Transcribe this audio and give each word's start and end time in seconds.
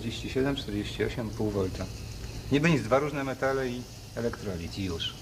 47, 0.00 0.56
48, 0.56 1.30
pół 1.30 1.50
volta. 1.50 1.84
Niby 2.52 2.70
nic, 2.70 2.82
dwa 2.82 2.98
różne 2.98 3.24
metale 3.24 3.68
i 3.68 3.82
elektrolit 4.16 4.78
i 4.78 4.84
już. 4.84 5.14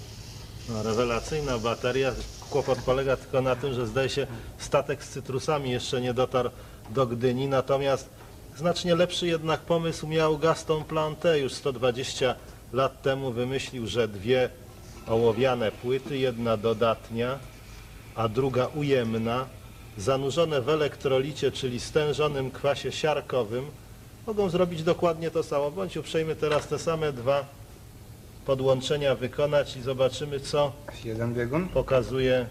No, 0.69 0.83
rewelacyjna 0.83 1.57
bateria. 1.57 2.11
Kłopot 2.49 2.79
polega 2.79 3.17
tylko 3.17 3.41
na 3.41 3.55
tym, 3.55 3.73
że 3.73 3.87
zdaje 3.87 4.09
się 4.09 4.27
statek 4.57 5.03
z 5.03 5.09
cytrusami 5.09 5.71
jeszcze 5.71 6.01
nie 6.01 6.13
dotarł 6.13 6.49
do 6.89 7.07
Gdyni, 7.07 7.47
natomiast 7.47 8.09
znacznie 8.57 8.95
lepszy 8.95 9.27
jednak 9.27 9.61
pomysł 9.61 10.07
miał 10.07 10.37
Gaston 10.37 10.83
Plante 10.83 11.39
już 11.39 11.53
120 11.53 12.35
lat 12.73 13.01
temu 13.01 13.31
wymyślił, 13.31 13.87
że 13.87 14.07
dwie 14.07 14.49
ołowiane 15.07 15.71
płyty, 15.71 16.17
jedna 16.17 16.57
dodatnia, 16.57 17.39
a 18.15 18.27
druga 18.27 18.67
ujemna, 18.67 19.45
zanurzone 19.97 20.61
w 20.61 20.69
elektrolicie, 20.69 21.51
czyli 21.51 21.79
stężonym 21.79 22.51
kwasie 22.51 22.91
siarkowym, 22.91 23.65
mogą 24.27 24.49
zrobić 24.49 24.83
dokładnie 24.83 25.31
to 25.31 25.43
samo. 25.43 25.71
Bądź 25.71 25.97
uprzejmy 25.97 26.35
teraz 26.35 26.67
te 26.67 26.79
same 26.79 27.13
dwa 27.13 27.45
podłączenia 28.45 29.15
wykonać 29.15 29.75
i 29.77 29.81
zobaczymy, 29.81 30.39
co 30.39 30.71
Jeden 31.03 31.33
biegun, 31.33 31.67
pokazuje 31.67 32.45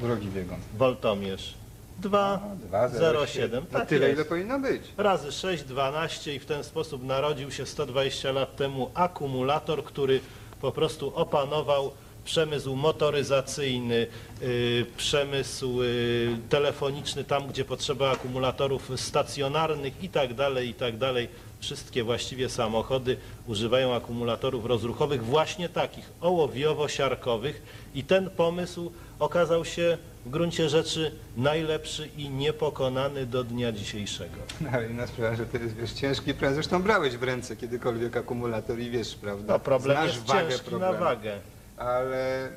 drugi 0.00 0.28
biegun. 0.28 0.58
woltomierz. 0.78 1.54
2, 1.98 2.40
No, 2.48 2.56
dwa, 2.66 2.88
zero, 2.88 3.20
0,7. 3.24 3.50
No 3.72 3.78
Tak 3.78 3.88
tyle, 3.88 4.06
jest. 4.06 4.16
ile 4.18 4.24
powinno 4.24 4.60
być. 4.60 4.82
Razy 4.96 5.32
6, 5.32 5.62
12 5.64 6.34
i 6.34 6.38
w 6.38 6.46
ten 6.46 6.64
sposób 6.64 7.04
narodził 7.04 7.50
się 7.50 7.66
120 7.66 8.32
lat 8.32 8.56
temu 8.56 8.90
akumulator, 8.94 9.84
który 9.84 10.20
po 10.60 10.72
prostu 10.72 11.12
opanował 11.16 11.90
przemysł 12.24 12.76
motoryzacyjny, 12.76 14.06
y, 14.42 14.86
przemysł 14.96 15.82
y, 15.82 16.36
telefoniczny, 16.48 17.24
tam 17.24 17.46
gdzie 17.48 17.64
potrzeba 17.64 18.10
akumulatorów 18.10 18.90
stacjonarnych 18.96 20.04
i 20.04 20.08
tak 20.08 20.34
dalej, 20.34 20.68
i 20.68 20.74
tak 20.74 20.96
dalej. 20.98 21.28
Wszystkie 21.60 22.04
właściwie 22.04 22.48
samochody 22.48 23.16
używają 23.46 23.94
akumulatorów 23.94 24.64
rozruchowych 24.66 25.24
właśnie 25.24 25.68
takich, 25.68 26.10
ołowiowo-siarkowych 26.20 27.62
i 27.94 28.04
ten 28.04 28.30
pomysł 28.30 28.92
okazał 29.18 29.64
się 29.64 29.98
w 30.26 30.30
gruncie 30.30 30.68
rzeczy 30.68 31.12
najlepszy 31.36 32.08
i 32.16 32.28
niepokonany 32.28 33.26
do 33.26 33.44
dnia 33.44 33.72
dzisiejszego. 33.72 34.36
No, 34.60 34.68
ale 34.72 34.86
inna 34.90 35.06
sprawa, 35.06 35.36
że 35.36 35.46
to 35.46 35.58
jest 35.58 35.76
wiesz, 35.76 35.92
ciężki 35.92 36.34
prąd. 36.34 36.54
Zresztą 36.54 36.82
brałeś 36.82 37.16
w 37.16 37.22
ręce 37.22 37.56
kiedykolwiek 37.56 38.16
akumulator 38.16 38.78
i 38.78 38.90
wiesz, 38.90 39.14
prawda? 39.14 39.52
No 39.52 39.58
problem 39.60 39.96
Znasz 39.96 40.06
jest 40.14 40.26
wagę 40.26 40.48
ciężki 40.50 40.70
problemu. 40.70 40.92
na 40.92 40.98
wagę. 41.00 41.38
Ale 41.80 42.48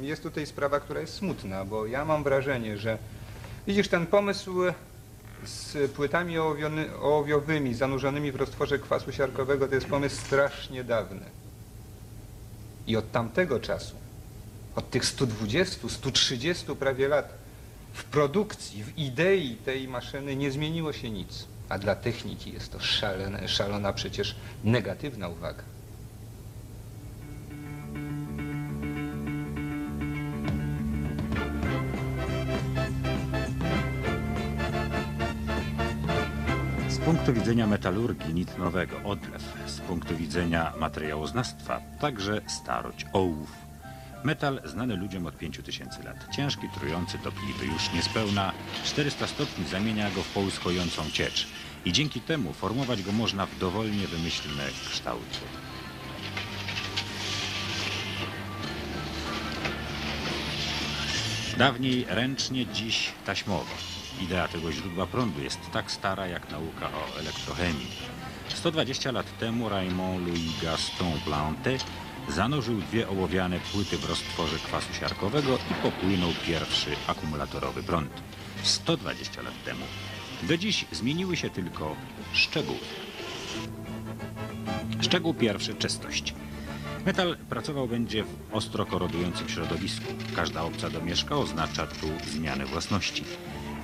jest 0.00 0.22
tutaj 0.22 0.46
sprawa, 0.46 0.80
która 0.80 1.00
jest 1.00 1.14
smutna, 1.14 1.64
bo 1.64 1.86
ja 1.86 2.04
mam 2.04 2.24
wrażenie, 2.24 2.78
że 2.78 2.98
widzisz 3.66 3.88
ten 3.88 4.06
pomysł 4.06 4.52
z 5.44 5.92
płytami 5.92 6.38
ołowiony, 6.38 6.96
ołowiowymi 6.96 7.74
zanurzonymi 7.74 8.32
w 8.32 8.36
roztworze 8.36 8.78
kwasu 8.78 9.12
siarkowego 9.12 9.68
to 9.68 9.74
jest 9.74 9.86
pomysł 9.86 10.16
strasznie 10.16 10.84
dawny. 10.84 11.24
I 12.86 12.96
od 12.96 13.10
tamtego 13.12 13.60
czasu, 13.60 13.96
od 14.76 14.90
tych 14.90 15.04
120, 15.04 15.88
130 15.88 16.76
prawie 16.76 17.08
lat 17.08 17.34
w 17.92 18.04
produkcji, 18.04 18.84
w 18.84 18.98
idei 18.98 19.56
tej 19.56 19.88
maszyny 19.88 20.36
nie 20.36 20.50
zmieniło 20.50 20.92
się 20.92 21.10
nic. 21.10 21.46
A 21.68 21.78
dla 21.78 21.94
techniki 21.94 22.52
jest 22.52 22.72
to 22.72 22.80
szalone, 22.80 23.48
szalona 23.48 23.92
przecież 23.92 24.36
negatywna 24.64 25.28
uwaga. 25.28 25.62
Z 36.98 37.00
punktu 37.00 37.32
widzenia 37.32 37.66
metalurgii 37.66 38.34
nic 38.34 38.56
nowego, 38.58 38.96
odlew. 39.04 39.42
Z 39.66 39.80
punktu 39.80 40.16
widzenia 40.16 40.72
materiałoznawstwa 40.80 41.80
także 42.00 42.40
starość, 42.46 43.06
ołów. 43.12 43.52
Metal 44.24 44.60
znany 44.64 44.96
ludziom 44.96 45.26
od 45.26 45.38
5000 45.38 46.02
lat. 46.02 46.16
Ciężki, 46.36 46.68
trujący, 46.68 47.18
topliwy. 47.18 47.66
Już 47.66 47.92
niespełna 47.92 48.52
400 48.84 49.26
stopni 49.26 49.64
zamienia 49.64 50.10
go 50.10 50.22
w 50.22 50.32
połyskającą 50.32 51.10
ciecz. 51.12 51.48
I 51.84 51.92
dzięki 51.92 52.20
temu 52.20 52.52
formować 52.52 53.02
go 53.02 53.12
można 53.12 53.46
w 53.46 53.58
dowolnie 53.58 54.06
wymyślne 54.06 54.64
kształty. 54.90 55.38
Dawniej 61.58 62.06
ręcznie, 62.08 62.66
dziś 62.66 63.12
taśmowo. 63.26 63.97
Idea 64.20 64.48
tego 64.48 64.72
źródła 64.72 65.06
prądu 65.06 65.42
jest 65.42 65.58
tak 65.72 65.90
stara 65.90 66.26
jak 66.26 66.50
nauka 66.50 66.86
o 66.86 67.18
elektrochemii. 67.18 67.86
120 68.48 69.12
lat 69.12 69.38
temu 69.38 69.68
Raymond 69.68 70.26
Louis 70.26 70.62
Gaston 70.62 71.12
Plante 71.24 71.70
zanurzył 72.28 72.80
dwie 72.80 73.08
ołowiane 73.08 73.60
płyty 73.72 73.98
w 73.98 74.04
roztworze 74.04 74.56
kwasu 74.56 74.94
siarkowego 74.94 75.58
i 75.70 75.74
popłynął 75.82 76.30
pierwszy 76.46 76.90
akumulatorowy 77.06 77.82
prąd. 77.82 78.10
120 78.62 79.42
lat 79.42 79.64
temu. 79.64 79.84
Do 80.42 80.56
dziś 80.56 80.84
zmieniły 80.92 81.36
się 81.36 81.50
tylko 81.50 81.96
szczegóły. 82.32 82.78
Szczegół 85.00 85.34
pierwszy 85.34 85.74
czystość. 85.74 86.34
Metal 87.06 87.36
pracował 87.48 87.88
będzie 87.88 88.24
w 88.24 88.28
ostro 88.52 88.86
korodującym 88.86 89.48
środowisku. 89.48 90.06
Każda 90.36 90.62
obca 90.62 90.90
domieszka 90.90 91.36
oznacza 91.36 91.86
tu 91.86 92.30
zmianę 92.30 92.66
własności. 92.66 93.24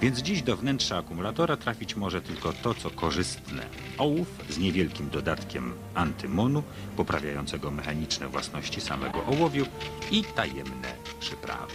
Więc 0.04 0.18
dziś 0.18 0.42
do 0.42 0.56
wnętrza 0.56 0.96
akumulatora 0.96 1.56
trafić 1.56 1.96
może 1.96 2.22
tylko 2.22 2.52
to, 2.52 2.74
co 2.74 2.90
korzystne. 2.90 3.66
Ołów 3.98 4.28
z 4.50 4.58
niewielkim 4.58 5.10
dodatkiem 5.10 5.74
antymonu, 5.94 6.62
poprawiającego 6.96 7.70
mechaniczne 7.70 8.28
własności 8.28 8.80
samego 8.80 9.26
ołowiu 9.26 9.66
i 10.10 10.24
tajemne 10.24 10.92
przyprawy. 11.20 11.74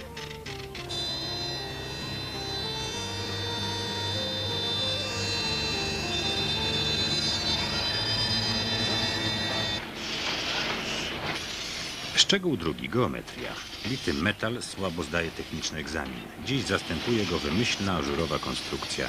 Szczegół 12.29 12.57
drugi, 12.57 12.89
geometria. 12.89 13.51
Lity 13.85 14.13
metal 14.13 14.61
słabo 14.61 15.03
zdaje 15.03 15.31
techniczny 15.31 15.79
egzamin. 15.79 16.21
Dziś 16.45 16.63
zastępuje 16.63 17.25
go 17.25 17.39
wymyślna, 17.39 17.97
ażurowa 17.97 18.39
konstrukcja. 18.39 19.07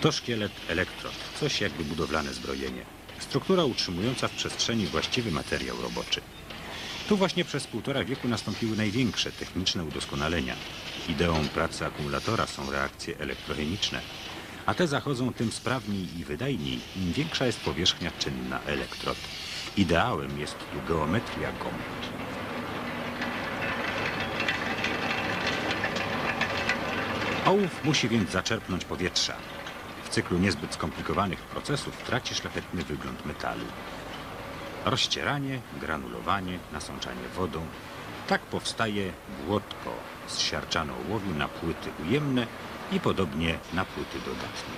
To 0.00 0.12
szkielet 0.12 0.52
elektrod, 0.68 1.12
coś 1.40 1.60
jakby 1.60 1.84
budowlane 1.84 2.34
zbrojenie. 2.34 2.84
Struktura 3.18 3.64
utrzymująca 3.64 4.28
w 4.28 4.30
przestrzeni 4.30 4.86
właściwy 4.86 5.30
materiał 5.30 5.82
roboczy. 5.82 6.20
Tu 7.08 7.16
właśnie 7.16 7.44
przez 7.44 7.66
półtora 7.66 8.04
wieku 8.04 8.28
nastąpiły 8.28 8.76
największe 8.76 9.32
techniczne 9.32 9.84
udoskonalenia. 9.84 10.54
Ideą 11.08 11.48
pracy 11.48 11.86
akumulatora 11.86 12.46
są 12.46 12.70
reakcje 12.70 13.18
elektrochemiczne, 13.18 14.00
a 14.66 14.74
te 14.74 14.86
zachodzą 14.86 15.32
tym 15.32 15.52
sprawniej 15.52 16.18
i 16.18 16.24
wydajniej, 16.24 16.78
im 16.96 17.12
większa 17.12 17.46
jest 17.46 17.60
powierzchnia 17.60 18.10
czynna 18.18 18.60
elektrod. 18.66 19.16
Ideałem 19.76 20.40
jest 20.40 20.54
tu 20.58 20.92
geometria 20.92 21.52
gąb. 21.52 22.29
Ołów 27.46 27.84
musi 27.84 28.08
więc 28.08 28.30
zaczerpnąć 28.30 28.84
powietrza. 28.84 29.36
W 30.04 30.08
cyklu 30.08 30.38
niezbyt 30.38 30.74
skomplikowanych 30.74 31.38
procesów 31.40 31.96
traci 31.96 32.34
szlachetny 32.34 32.84
wygląd 32.84 33.26
metalu. 33.26 33.64
Rozcieranie, 34.84 35.60
granulowanie, 35.80 36.58
nasączanie 36.72 37.28
wodą. 37.36 37.66
Tak 38.28 38.40
powstaje 38.40 39.12
błotko 39.46 39.90
z 40.26 40.38
siarczano 40.38 40.94
ołowiu 41.08 41.34
na 41.34 41.48
płyty 41.48 41.90
ujemne 42.06 42.46
i 42.92 43.00
podobnie 43.00 43.58
na 43.74 43.84
płyty 43.84 44.18
dodatnie. 44.18 44.74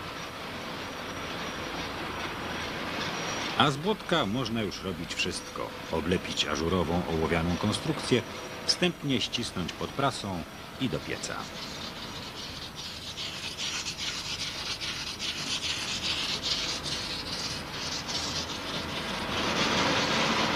A 3.58 3.70
z 3.70 3.76
błotka 3.76 4.26
można 4.26 4.62
już 4.62 4.82
robić 4.82 5.14
wszystko. 5.14 5.70
Oblepić 5.92 6.46
ażurową 6.46 7.02
ołowianą 7.10 7.56
konstrukcję, 7.56 8.22
wstępnie 8.66 9.20
ścisnąć 9.20 9.72
pod 9.72 9.90
prasą 9.90 10.42
i 10.80 10.88
do 10.88 10.98
pieca. 10.98 11.34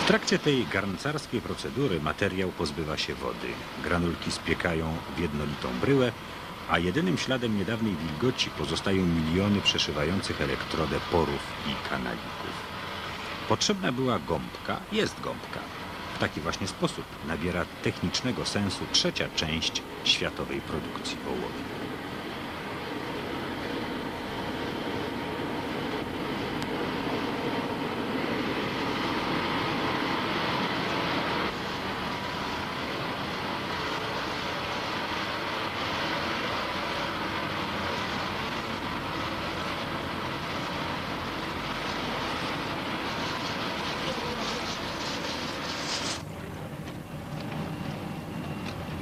W 0.06 0.08
trakcie 0.08 0.38
tej 0.38 0.66
garncarskiej 0.66 1.40
procedury 1.40 2.00
materiał 2.00 2.52
pozbywa 2.52 2.96
się 2.96 3.14
wody. 3.14 3.48
Granulki 3.84 4.32
spiekają 4.32 4.96
w 5.16 5.20
jednolitą 5.20 5.68
bryłę, 5.80 6.12
a 6.70 6.78
jedynym 6.78 7.18
śladem 7.18 7.58
niedawnej 7.58 7.96
wilgoci 7.96 8.50
pozostają 8.50 9.06
miliony 9.06 9.60
przeszywających 9.60 10.40
elektrodę 10.40 10.96
porów 11.12 11.42
i 11.66 11.88
kanalików. 11.90 12.54
Potrzebna 13.48 13.92
była 13.92 14.18
gąbka, 14.18 14.80
jest 14.92 15.20
gąbka. 15.20 15.60
W 16.14 16.18
taki 16.18 16.40
właśnie 16.40 16.68
sposób 16.68 17.04
nabiera 17.28 17.64
technicznego 17.82 18.44
sensu 18.44 18.84
trzecia 18.92 19.28
część 19.36 19.82
światowej 20.04 20.60
produkcji 20.60 21.16
ołowiu. 21.26 21.75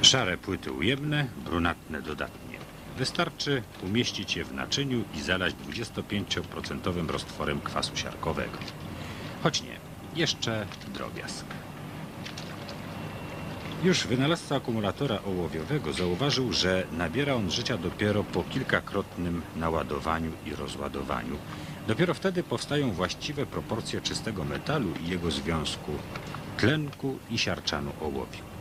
Szare 0.05 0.37
płyty 0.37 0.71
ujemne, 0.71 1.27
brunatne 1.45 2.01
dodatnie. 2.01 2.57
Wystarczy 2.97 3.63
umieścić 3.83 4.35
je 4.35 4.43
w 4.43 4.53
naczyniu 4.53 5.03
i 5.15 5.21
zalać 5.21 5.53
25% 5.69 7.09
roztworem 7.09 7.61
kwasu 7.61 7.97
siarkowego. 7.97 8.57
Choć 9.43 9.61
nie, 9.61 9.75
jeszcze 10.15 10.65
drobiazg. 10.93 11.45
Już 13.83 14.07
wynalazca 14.07 14.55
akumulatora 14.55 15.19
ołowiowego 15.23 15.93
zauważył, 15.93 16.53
że 16.53 16.87
nabiera 16.91 17.33
on 17.33 17.51
życia 17.51 17.77
dopiero 17.77 18.23
po 18.23 18.43
kilkakrotnym 18.43 19.41
naładowaniu 19.55 20.31
i 20.45 20.55
rozładowaniu. 20.55 21.37
Dopiero 21.87 22.13
wtedy 22.13 22.43
powstają 22.43 22.91
właściwe 22.91 23.45
proporcje 23.45 24.01
czystego 24.01 24.43
metalu 24.43 24.89
i 25.05 25.09
jego 25.09 25.31
związku 25.31 25.91
tlenku 26.57 27.19
i 27.29 27.37
siarczanu 27.37 27.91
ołowiu. 28.01 28.54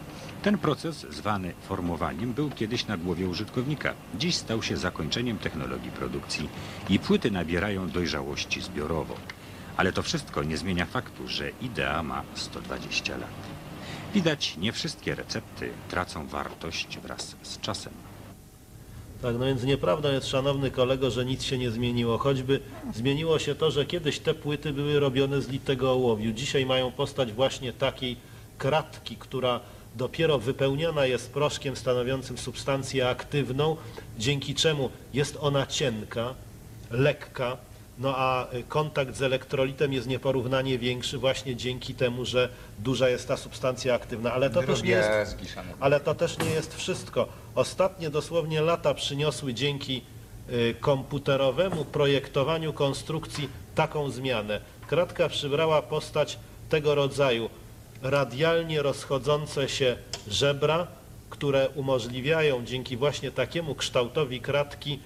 Ten 0.44 0.58
proces, 0.58 1.06
zwany 1.11 1.52
formowaniem, 1.69 2.32
był 2.32 2.50
kiedyś 2.50 2.87
na 2.87 2.96
głowie 2.96 3.29
użytkownika. 3.29 3.94
Dziś 4.14 4.37
stał 4.37 4.62
się 4.62 4.76
zakończeniem 4.76 5.38
technologii 5.38 5.91
produkcji 5.91 6.49
i 6.88 6.99
płyty 6.99 7.31
nabierają 7.31 7.88
dojrzałości 7.88 8.61
zbiorowo. 8.61 9.14
Ale 9.76 9.93
to 9.93 10.02
wszystko 10.02 10.43
nie 10.43 10.56
zmienia 10.56 10.87
faktu, 10.87 11.29
że 11.29 11.50
idea 11.62 12.02
ma 12.02 12.23
120 12.35 13.17
lat. 13.17 13.31
Widać, 14.14 14.56
nie 14.56 14.73
wszystkie 14.73 15.14
recepty 15.14 15.70
tracą 15.91 16.26
wartość 16.26 16.99
wraz 16.99 17.37
z 17.43 17.61
czasem. 17.61 17.93
Tak, 19.23 19.37
no 19.38 19.44
więc 19.44 19.62
nieprawdą 19.62 20.12
jest, 20.12 20.29
szanowny 20.29 20.70
kolego, 20.70 21.11
że 21.11 21.25
nic 21.25 21.43
się 21.43 21.58
nie 21.58 21.70
zmieniło. 21.70 22.19
Choćby 22.19 22.61
zmieniło 22.94 23.38
się 23.38 23.55
to, 23.55 23.70
że 23.70 23.87
kiedyś 23.87 24.19
te 24.19 24.35
płyty 24.35 24.73
były 24.73 25.00
robione 25.00 25.43
z 25.43 25.49
litego 25.49 25.93
ołowiu. 25.93 26.32
Dzisiaj 26.32 26.67
mają 26.67 26.93
postać 26.93 27.32
właśnie 27.32 27.73
takiej 27.73 28.17
kratki, 28.58 29.17
która 29.17 29.61
dopiero 29.94 30.38
wypełniona 30.38 31.06
jest 31.06 31.32
proszkiem 31.32 31.76
stanowiącym 31.76 32.38
substancję 32.38 33.08
aktywną, 33.08 33.76
dzięki 34.19 34.55
czemu 34.55 34.91
jest 35.14 35.38
ona 35.41 35.67
cienka, 35.67 36.35
lekka, 36.91 37.56
no 37.99 38.14
a 38.17 38.52
y, 38.52 38.62
kontakt 38.62 39.17
z 39.17 39.23
elektrolitem 39.23 39.93
jest 39.93 40.06
nieporównanie 40.06 40.79
większy 40.79 41.19
właśnie 41.19 41.56
dzięki 41.56 41.94
temu, 41.94 42.25
że 42.25 42.49
duża 42.79 43.08
jest 43.08 43.29
ta 43.29 43.37
substancja 43.37 43.94
aktywna. 43.94 44.32
Ale 44.32 44.50
to 44.50 44.62
też 44.62 44.82
nie 44.82 44.91
jest 44.91 45.37
ale 45.81 46.00
to 46.00 46.14
też 46.14 46.38
nie 46.38 46.50
jest 46.50 46.75
wszystko. 46.75 47.29
Ostatnie 47.55 48.11
dosłownie 48.11 48.61
lata 48.61 48.94
przyniosły 48.94 49.55
dzięki 49.55 50.02
y, 50.50 50.75
komputerowemu 50.81 51.85
projektowaniu 51.85 52.73
konstrukcji 52.73 53.49
taką 53.75 54.11
zmianę. 54.11 54.61
Kratka 54.87 55.29
przybrała 55.29 55.82
postać 55.82 56.38
tego 56.69 56.94
rodzaju 56.94 57.50
radialnie 58.04 58.82
rozchodzące 58.82 59.68
się 59.68 59.96
żebra, 60.28 60.86
które 61.30 61.68
umożliwiają 61.68 62.64
dzięki 62.64 62.96
właśnie 62.96 63.30
takiemu 63.30 63.74
kształtowi 63.74 64.40
kratki 64.40 65.00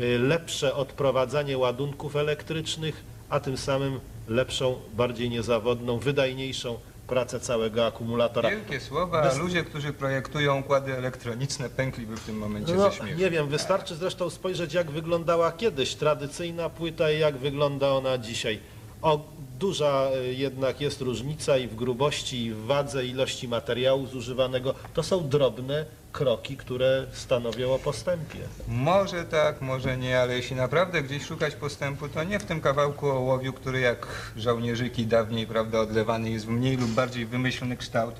y, 0.00 0.18
lepsze 0.18 0.74
odprowadzanie 0.74 1.58
ładunków 1.58 2.16
elektrycznych, 2.16 3.02
a 3.28 3.40
tym 3.40 3.56
samym 3.56 4.00
lepszą, 4.28 4.76
bardziej 4.94 5.30
niezawodną, 5.30 5.98
wydajniejszą 5.98 6.78
pracę 7.06 7.40
całego 7.40 7.86
akumulatora. 7.86 8.50
Wielkie 8.50 8.80
słowa, 8.80 9.22
Bez- 9.22 9.34
a 9.34 9.38
ludzie, 9.38 9.64
którzy 9.64 9.92
projektują 9.92 10.60
układy 10.60 10.94
elektroniczne 10.96 11.68
pękliby 11.70 12.16
w 12.16 12.20
tym 12.20 12.38
momencie 12.38 12.74
No, 12.74 12.90
ze 12.90 12.96
śmiechu. 12.96 13.20
nie 13.20 13.30
wiem, 13.30 13.48
wystarczy 13.48 13.94
zresztą 13.96 14.30
spojrzeć, 14.30 14.74
jak 14.74 14.90
wyglądała 14.90 15.52
kiedyś 15.52 15.94
tradycyjna 15.94 16.70
płyta 16.70 17.10
i 17.10 17.18
jak 17.18 17.36
wygląda 17.36 17.88
ona 17.88 18.18
dzisiaj. 18.18 18.58
O, 19.02 19.20
duża 19.58 20.08
y, 20.16 20.34
jednak 20.34 20.80
jest 20.80 21.00
różnica 21.00 21.56
i 21.56 21.68
w 21.68 21.74
grubości, 21.74 22.44
i 22.44 22.52
w 22.52 22.64
wadze, 22.66 23.06
ilości 23.06 23.48
materiału 23.48 24.06
zużywanego. 24.06 24.74
To 24.94 25.02
są 25.02 25.28
drobne 25.28 25.84
kroki, 26.12 26.56
które 26.56 27.06
stanowią 27.12 27.74
o 27.74 27.78
postępie. 27.78 28.38
Może 28.68 29.24
tak, 29.24 29.60
może 29.60 29.96
nie, 29.96 30.20
ale 30.20 30.36
jeśli 30.36 30.56
naprawdę 30.56 31.02
gdzieś 31.02 31.24
szukać 31.24 31.54
postępu, 31.54 32.08
to 32.08 32.24
nie 32.24 32.38
w 32.38 32.44
tym 32.44 32.60
kawałku 32.60 33.08
ołowiu, 33.08 33.52
który 33.52 33.80
jak 33.80 34.06
żołnierzyki 34.36 35.06
dawniej, 35.06 35.46
prawda, 35.46 35.80
odlewany 35.80 36.30
jest 36.30 36.46
w 36.46 36.48
mniej 36.48 36.76
lub 36.76 36.90
bardziej 36.90 37.26
wymyślny 37.26 37.76
kształt, 37.76 38.14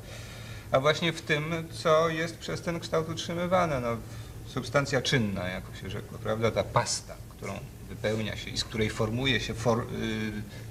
a 0.70 0.80
właśnie 0.80 1.12
w 1.12 1.22
tym, 1.22 1.68
co 1.70 2.08
jest 2.08 2.38
przez 2.38 2.60
ten 2.60 2.80
kształt 2.80 3.08
utrzymywane. 3.08 3.80
No, 3.80 3.96
substancja 4.46 5.02
czynna, 5.02 5.48
jak 5.48 5.64
się 5.82 5.90
rzekło, 5.90 6.18
prawda, 6.18 6.50
ta 6.50 6.64
pasta, 6.64 7.14
którą 7.40 7.54
wypełnia 7.88 8.36
się 8.36 8.50
i 8.50 8.58
z 8.58 8.64
której 8.64 8.90
formuje 8.90 9.40
się, 9.40 9.54
for, 9.54 9.78
y, 9.78 9.82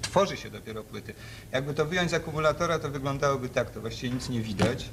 tworzy 0.02 0.36
się 0.36 0.50
dopiero 0.50 0.82
płyty. 0.82 1.14
Jakby 1.52 1.74
to 1.74 1.86
wyjąć 1.86 2.10
z 2.10 2.14
akumulatora, 2.14 2.78
to 2.78 2.90
wyglądałoby 2.90 3.48
tak, 3.48 3.70
to 3.70 3.80
właściwie 3.80 4.14
nic 4.14 4.28
nie 4.28 4.40
widać. 4.40 4.88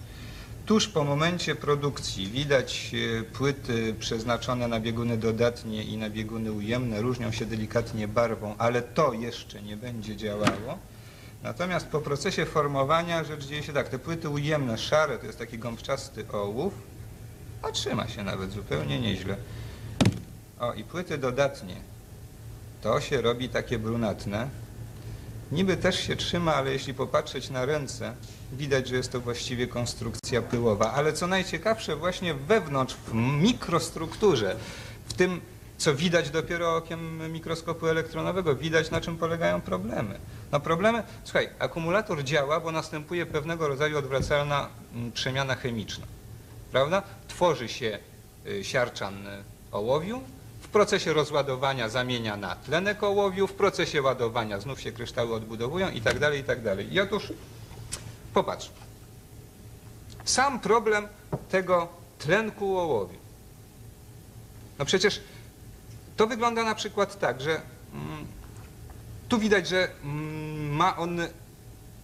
Tuż 0.66 0.88
po 0.88 1.04
momencie 1.04 1.56
produkcji 1.56 2.28
widać 2.28 2.92
e, 3.20 3.24
płyty 3.24 3.96
przeznaczone 4.00 4.68
na 4.68 4.80
bieguny 4.80 5.18
dodatnie 5.18 5.84
i 5.84 5.98
na 5.98 6.10
bieguny 6.10 6.52
ujemne, 6.52 7.02
różnią 7.02 7.32
się 7.32 7.46
delikatnie 7.46 8.08
barwą, 8.08 8.56
ale 8.58 8.82
to 8.82 9.14
jeszcze 9.14 9.62
nie 9.62 9.78
będzie 9.78 10.16
działało. 10.16 10.78
Natomiast 11.44 11.88
po 11.88 12.02
procesie 12.02 12.46
formowania 12.46 13.24
rzecz 13.24 13.46
dzieje 13.46 13.64
się 13.64 13.74
tak, 13.74 13.90
te 13.90 14.00
płyty 14.00 14.30
ujemne, 14.30 14.78
szare, 14.78 15.18
to 15.18 15.26
jest 15.26 15.40
taki 15.40 15.60
gąbczasty 15.60 16.26
ołów, 16.32 16.74
a 17.62 17.72
trzyma 17.72 18.08
się 18.08 18.24
nawet 18.24 18.52
zupełnie 18.52 19.00
nieźle. 19.00 19.38
O, 20.60 20.74
i 20.74 20.84
płyty 20.84 21.18
dodatnie, 21.18 21.76
to 22.82 23.02
się 23.02 23.22
robi 23.22 23.50
takie 23.50 23.80
brunatne. 23.80 24.50
Niby 25.52 25.78
też 25.78 26.00
się 26.00 26.16
trzyma, 26.16 26.56
ale 26.56 26.74
jeśli 26.74 26.94
popatrzeć 26.94 27.50
na 27.50 27.66
ręce, 27.66 28.14
widać, 28.54 28.88
że 28.88 28.96
jest 28.96 29.12
to 29.12 29.22
właściwie 29.22 29.68
konstrukcja 29.68 30.42
pyłowa. 30.42 30.94
Ale 30.94 31.14
co 31.14 31.28
najciekawsze, 31.28 31.96
właśnie 31.96 32.34
wewnątrz, 32.34 32.96
w 32.96 33.14
mikrostrukturze, 33.14 34.56
w 35.08 35.14
tym, 35.14 35.42
co 35.78 35.96
widać 35.96 36.30
dopiero 36.30 36.76
okiem 36.76 37.32
mikroskopu 37.34 37.88
elektronowego, 37.88 38.56
widać 38.56 38.92
na 38.92 39.02
czym 39.02 39.18
polegają 39.18 39.62
problemy. 39.62 40.20
No 40.52 40.60
problemy, 40.60 41.04
słuchaj, 41.24 41.50
akumulator 41.60 42.24
działa, 42.24 42.60
bo 42.60 42.72
następuje 42.72 43.26
pewnego 43.26 43.68
rodzaju 43.68 43.98
odwracalna 43.98 44.70
mm, 44.96 45.12
przemiana 45.12 45.56
chemiczna. 45.56 46.06
Prawda? 46.72 47.04
Tworzy 47.28 47.70
się 47.70 48.00
y, 48.48 48.64
siarczan 48.64 49.28
y, 49.28 49.44
ołowiu, 49.72 50.22
w 50.62 50.68
procesie 50.68 51.14
rozładowania 51.14 51.90
zamienia 51.90 52.38
na 52.38 52.56
tlenek 52.56 53.04
ołowiu, 53.04 53.48
w 53.48 53.54
procesie 53.54 54.02
ładowania 54.02 54.60
znów 54.60 54.82
się 54.82 54.92
kryształy 54.92 55.34
odbudowują 55.34 55.90
i 55.90 56.02
tak 56.02 56.20
dalej, 56.20 56.40
i 56.40 56.44
tak 56.44 56.64
dalej. 56.64 56.94
I 56.94 57.00
otóż 57.00 57.34
popatrz. 58.34 58.70
Sam 60.26 60.60
problem 60.60 61.08
tego 61.50 61.88
tlenku 62.20 62.78
ołowiu. 62.78 63.18
No 64.80 64.86
przecież 64.86 65.22
to 66.18 66.28
wygląda 66.28 66.64
na 66.64 66.76
przykład 66.76 67.20
tak, 67.20 67.42
że 67.42 67.62
mm, 67.94 68.28
tu 69.30 69.40
widać, 69.40 69.68
że 69.68 69.88
mm, 70.04 70.76
ma 70.76 70.98
on 70.98 71.20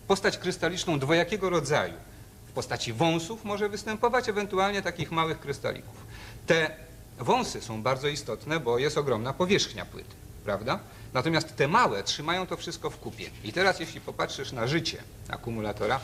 postać 0.07 0.37
krystaliczną 0.37 0.99
dwojakiego 0.99 1.49
rodzaju. 1.49 1.93
W 2.47 2.51
postaci 2.51 2.93
wąsów 2.93 3.45
może 3.45 3.69
występować, 3.69 4.29
ewentualnie 4.29 4.81
takich 4.81 5.11
małych 5.11 5.39
krystalików. 5.39 6.05
Te 6.47 6.75
wąsy 7.19 7.61
są 7.61 7.81
bardzo 7.81 8.07
istotne, 8.07 8.59
bo 8.59 8.77
jest 8.77 8.97
ogromna 8.97 9.33
powierzchnia 9.33 9.85
płyty, 9.85 10.15
prawda? 10.45 10.79
Natomiast 11.13 11.55
te 11.55 11.67
małe 11.67 12.03
trzymają 12.03 12.47
to 12.47 12.57
wszystko 12.57 12.89
w 12.89 12.97
kupie. 12.97 13.29
I 13.43 13.53
teraz 13.53 13.79
jeśli 13.79 14.01
popatrzysz 14.01 14.51
na 14.51 14.67
życie 14.67 14.97
akumulatora, 15.29 15.99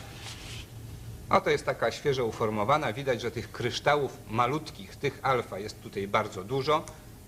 a 1.28 1.40
to 1.40 1.50
jest 1.50 1.64
taka 1.66 1.92
świeżo 1.92 2.26
uformowana, 2.26 2.92
widać, 2.92 3.20
że 3.20 3.30
tych 3.30 3.52
kryształów 3.52 4.18
malutkich, 4.30 4.96
tych 4.96 5.18
alfa 5.22 5.58
jest 5.58 5.82
tutaj 5.82 6.08
bardzo 6.08 6.44
dużo, 6.44 6.84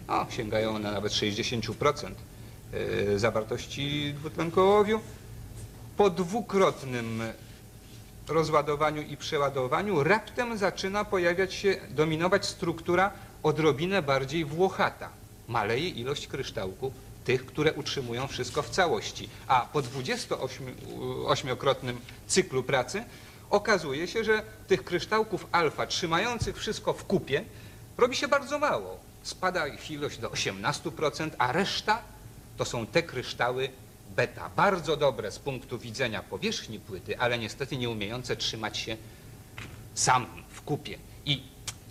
a 0.09 0.27
sięgają 0.31 0.75
one 0.75 0.93
nawet 0.93 1.13
60% 1.13 2.11
y, 2.75 3.19
zawartości 3.19 4.15
dwutlenku 4.15 4.61
ołowiu. 4.61 5.01
Po 5.97 6.11
dwukrotnym 6.11 7.23
rozładowaniu 8.29 9.03
i 9.03 9.17
przeładowaniu 9.17 10.05
raptem 10.05 10.59
zaczyna 10.59 11.05
pojawiać 11.05 11.55
się, 11.55 11.77
dominować 11.91 12.47
struktura 12.47 13.11
odrobinę 13.43 14.03
bardziej 14.03 14.45
włochata. 14.45 15.09
Maleje 15.49 15.89
ilość 15.89 16.27
kryształków, 16.27 16.93
tych, 17.25 17.47
które 17.47 17.73
utrzymują 17.73 18.27
wszystko 18.27 18.63
w 18.63 18.71
całości. 18.71 19.29
A 19.47 19.69
po 19.73 19.83
28-krotnym 19.83 21.95
cyklu 22.27 22.63
pracy 22.63 23.05
okazuje 23.51 24.09
się, 24.09 24.25
że 24.25 24.43
tych 24.67 24.85
kryształków 24.85 25.47
alfa 25.53 25.87
trzymających 25.87 26.59
wszystko 26.59 26.93
w 26.93 27.05
kupie 27.05 27.45
robi 27.99 28.17
się 28.17 28.29
bardzo 28.29 28.59
mało. 28.59 28.99
Spada 29.23 29.67
ich 29.67 29.91
ilość 29.91 30.19
do 30.19 30.29
18%, 30.29 31.31
a 31.39 31.53
reszta 31.53 32.03
to 32.57 32.65
są 32.65 32.87
te 32.87 33.03
kryształy 33.03 33.69
beta. 34.17 34.51
Bardzo 34.57 34.97
dobre 34.97 35.33
z 35.33 35.39
punktu 35.39 35.79
widzenia 35.79 36.23
powierzchni 36.23 36.81
płyty, 36.81 37.19
ale 37.19 37.39
niestety 37.39 37.77
nie 37.77 37.91
umiejące 37.91 38.37
trzymać 38.37 38.79
się 38.79 38.97
sam 39.95 40.27
w 40.49 40.63
kupie. 40.63 40.99
I 41.27 41.43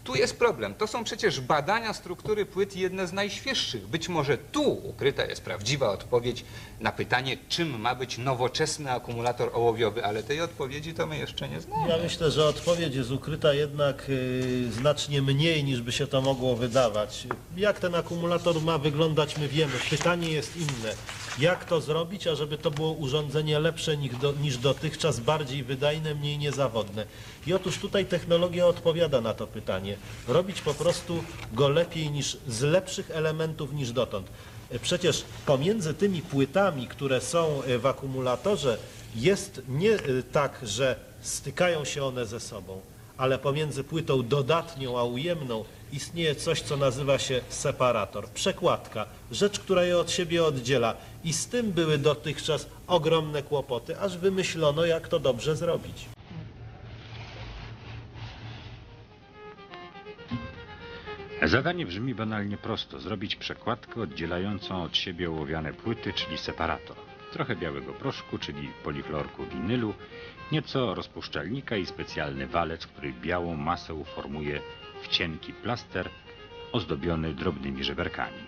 Tu 0.03 0.15
jest 0.15 0.39
problem. 0.39 0.73
To 0.73 0.87
są 0.87 1.03
przecież 1.03 1.41
badania 1.41 1.93
struktury 1.93 2.45
płyt 2.45 2.75
jedne 2.75 3.07
z 3.07 3.13
najświeższych. 3.13 3.87
Być 3.87 4.09
może 4.09 4.37
tu 4.37 4.63
ukryta 4.73 5.25
jest 5.25 5.41
prawdziwa 5.41 5.89
odpowiedź 5.89 6.45
na 6.79 6.91
pytanie, 6.91 7.37
czym 7.49 7.79
ma 7.79 7.95
być 7.95 8.17
nowoczesny 8.17 8.91
akumulator 8.91 9.49
ołowiowy, 9.53 10.05
ale 10.05 10.23
tej 10.23 10.41
odpowiedzi 10.41 10.93
to 10.93 11.07
my 11.07 11.17
jeszcze 11.17 11.49
nie 11.49 11.61
znamy. 11.61 11.89
Ja 11.89 11.97
myślę, 11.97 12.31
że 12.31 12.45
odpowiedź 12.45 12.95
jest 12.95 13.11
ukryta 13.11 13.53
jednak 13.53 14.09
y, 14.09 14.71
znacznie 14.71 15.21
mniej 15.21 15.63
niż 15.63 15.81
by 15.81 15.91
się 15.91 16.07
to 16.07 16.21
mogło 16.21 16.55
wydawać. 16.55 17.27
Jak 17.57 17.79
ten 17.79 17.95
akumulator 17.95 18.61
ma 18.61 18.77
wyglądać, 18.77 19.37
my 19.37 19.47
wiemy. 19.47 19.73
Pytanie 19.89 20.31
jest 20.31 20.55
inne. 20.57 20.93
Jak 21.39 21.65
to 21.65 21.81
zrobić, 21.81 22.27
ażeby 22.27 22.57
to 22.57 22.71
było 22.71 22.91
urządzenie 22.91 23.59
lepsze 23.59 23.97
niż, 23.97 24.15
do, 24.15 24.31
niż 24.31 24.57
dotychczas, 24.57 25.19
bardziej 25.19 25.63
wydajne, 25.63 26.15
mniej 26.15 26.37
niezawodne? 26.37 27.05
I 27.47 27.53
otóż 27.53 27.77
tutaj 27.77 28.05
technologia 28.05 28.67
odpowiada 28.67 29.21
na 29.21 29.33
to 29.33 29.47
pytanie. 29.47 29.97
Robić 30.27 30.61
po 30.61 30.73
prostu 30.73 31.23
go 31.53 31.69
lepiej 31.69 32.11
niż 32.11 32.37
z 32.47 32.61
lepszych 32.61 33.11
elementów 33.11 33.73
niż 33.73 33.91
dotąd. 33.91 34.27
E, 34.69 34.79
Przecież 34.79 35.23
pomiędzy 35.45 35.93
tymi 35.93 36.21
płytami, 36.21 36.87
które 36.87 37.21
są 37.21 37.63
e, 37.63 37.77
w 37.77 37.85
akumulatorze, 37.85 38.77
jest 39.15 39.61
nie 39.69 39.91
e, 39.93 39.99
tak, 40.31 40.59
że 40.63 40.95
stykają 41.21 41.85
się 41.85 42.03
one 42.03 42.25
ze 42.25 42.39
sobą, 42.39 42.81
ale 43.21 43.39
pomiędzy 43.39 43.83
płytą 43.83 44.27
dodatnią 44.27 44.99
a 44.99 45.03
ujemną 45.03 45.65
istnieje 45.91 46.35
coś, 46.35 46.61
co 46.61 46.77
nazywa 46.77 47.19
się 47.19 47.41
separator, 47.49 48.29
przekładka, 48.29 49.05
rzecz, 49.31 49.59
która 49.59 49.83
je 49.83 49.97
od 49.97 50.11
siebie 50.11 50.43
oddziela. 50.43 50.95
I 51.23 51.33
z 51.33 51.47
tym 51.47 51.71
były 51.71 51.97
dotychczas 51.97 52.69
ogromne 52.87 53.43
kłopoty, 53.43 53.99
aż 53.99 54.17
wymyślono, 54.17 54.85
jak 54.85 55.07
to 55.07 55.19
dobrze 55.19 55.55
zrobić. 55.55 56.05
Zadanie 61.43 61.85
brzmi 61.85 62.15
banalnie 62.15 62.57
prosto. 62.57 62.99
Zrobić 62.99 63.35
przekładkę 63.35 64.01
oddzielającą 64.01 64.83
od 64.83 64.97
siebie 64.97 65.29
ołowiane 65.29 65.73
płyty, 65.73 66.13
czyli 66.13 66.37
separator. 66.37 66.95
Trochę 67.33 67.55
białego 67.55 67.93
proszku, 67.93 68.37
czyli 68.37 68.69
polichlorku 68.83 69.45
winylu, 69.45 69.93
nieco 70.51 70.95
rozpuszczalnika 70.95 71.77
i 71.77 71.85
specjalny 71.85 72.47
walec, 72.47 72.87
który 72.87 73.13
białą 73.13 73.55
masę 73.55 73.93
uformuje 73.93 74.61
w 75.03 75.07
cienki 75.07 75.53
plaster 75.53 76.09
ozdobiony 76.71 77.33
drobnymi 77.33 77.83
żeberkami. 77.83 78.43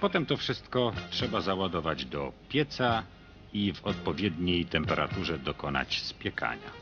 Potem 0.00 0.26
to 0.26 0.36
wszystko 0.36 0.92
trzeba 1.10 1.40
załadować 1.40 2.04
do 2.04 2.32
pieca 2.48 3.02
i 3.52 3.72
w 3.72 3.84
odpowiedniej 3.84 4.66
temperaturze 4.66 5.38
dokonać 5.38 6.02
spiekania. 6.02 6.81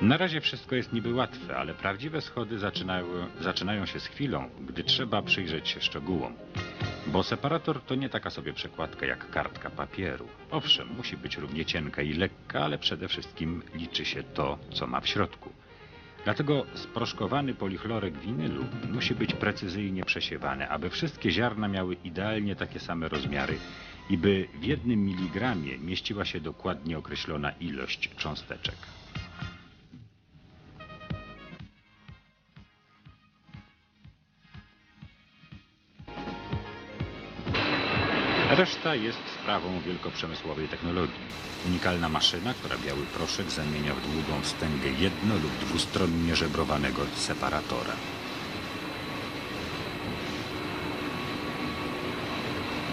Na 0.00 0.16
razie 0.16 0.40
wszystko 0.40 0.76
jest 0.76 0.92
niby 0.92 1.14
łatwe, 1.14 1.56
ale 1.56 1.74
prawdziwe 1.74 2.20
schody 2.20 2.58
zaczynają, 2.58 3.06
zaczynają 3.40 3.86
się 3.86 4.00
z 4.00 4.06
chwilą, 4.06 4.48
gdy 4.60 4.84
trzeba 4.84 5.22
przyjrzeć 5.22 5.68
się 5.68 5.80
szczegółom. 5.80 6.34
Bo 7.06 7.22
separator 7.22 7.80
to 7.82 7.94
nie 7.94 8.08
taka 8.08 8.30
sobie 8.30 8.52
przekładka 8.52 9.06
jak 9.06 9.30
kartka 9.30 9.70
papieru. 9.70 10.28
Owszem, 10.50 10.88
musi 10.96 11.16
być 11.16 11.36
równie 11.36 11.64
cienka 11.64 12.02
i 12.02 12.12
lekka, 12.12 12.60
ale 12.60 12.78
przede 12.78 13.08
wszystkim 13.08 13.62
liczy 13.74 14.04
się 14.04 14.22
to, 14.22 14.58
co 14.72 14.86
ma 14.86 15.00
w 15.00 15.08
środku. 15.08 15.52
Dlatego 16.24 16.66
sproszkowany 16.74 17.54
polichlorek 17.54 18.18
winylu 18.18 18.64
musi 18.92 19.14
być 19.14 19.34
precyzyjnie 19.34 20.04
przesiewany, 20.04 20.68
aby 20.68 20.90
wszystkie 20.90 21.30
ziarna 21.30 21.68
miały 21.68 21.96
idealnie 22.04 22.56
takie 22.56 22.80
same 22.80 23.08
rozmiary 23.08 23.58
i 24.10 24.18
by 24.18 24.48
w 24.60 24.64
jednym 24.64 25.04
miligramie 25.04 25.78
mieściła 25.78 26.24
się 26.24 26.40
dokładnie 26.40 26.98
określona 26.98 27.50
ilość 27.50 28.10
cząsteczek. 28.16 28.76
Reszta 38.60 38.94
jest 38.94 39.18
sprawą 39.40 39.80
wielkoprzemysłowej 39.80 40.68
technologii. 40.68 41.20
Unikalna 41.66 42.08
maszyna, 42.08 42.54
która 42.54 42.76
biały 42.78 43.06
proszek 43.06 43.50
zamienia 43.50 43.94
w 43.94 44.00
długą 44.00 44.42
wstęgę 44.42 44.88
jedno 44.98 45.34
lub 45.34 45.58
dwustronnie 45.60 46.36
żebrowanego 46.36 47.02
separatora. 47.16 47.92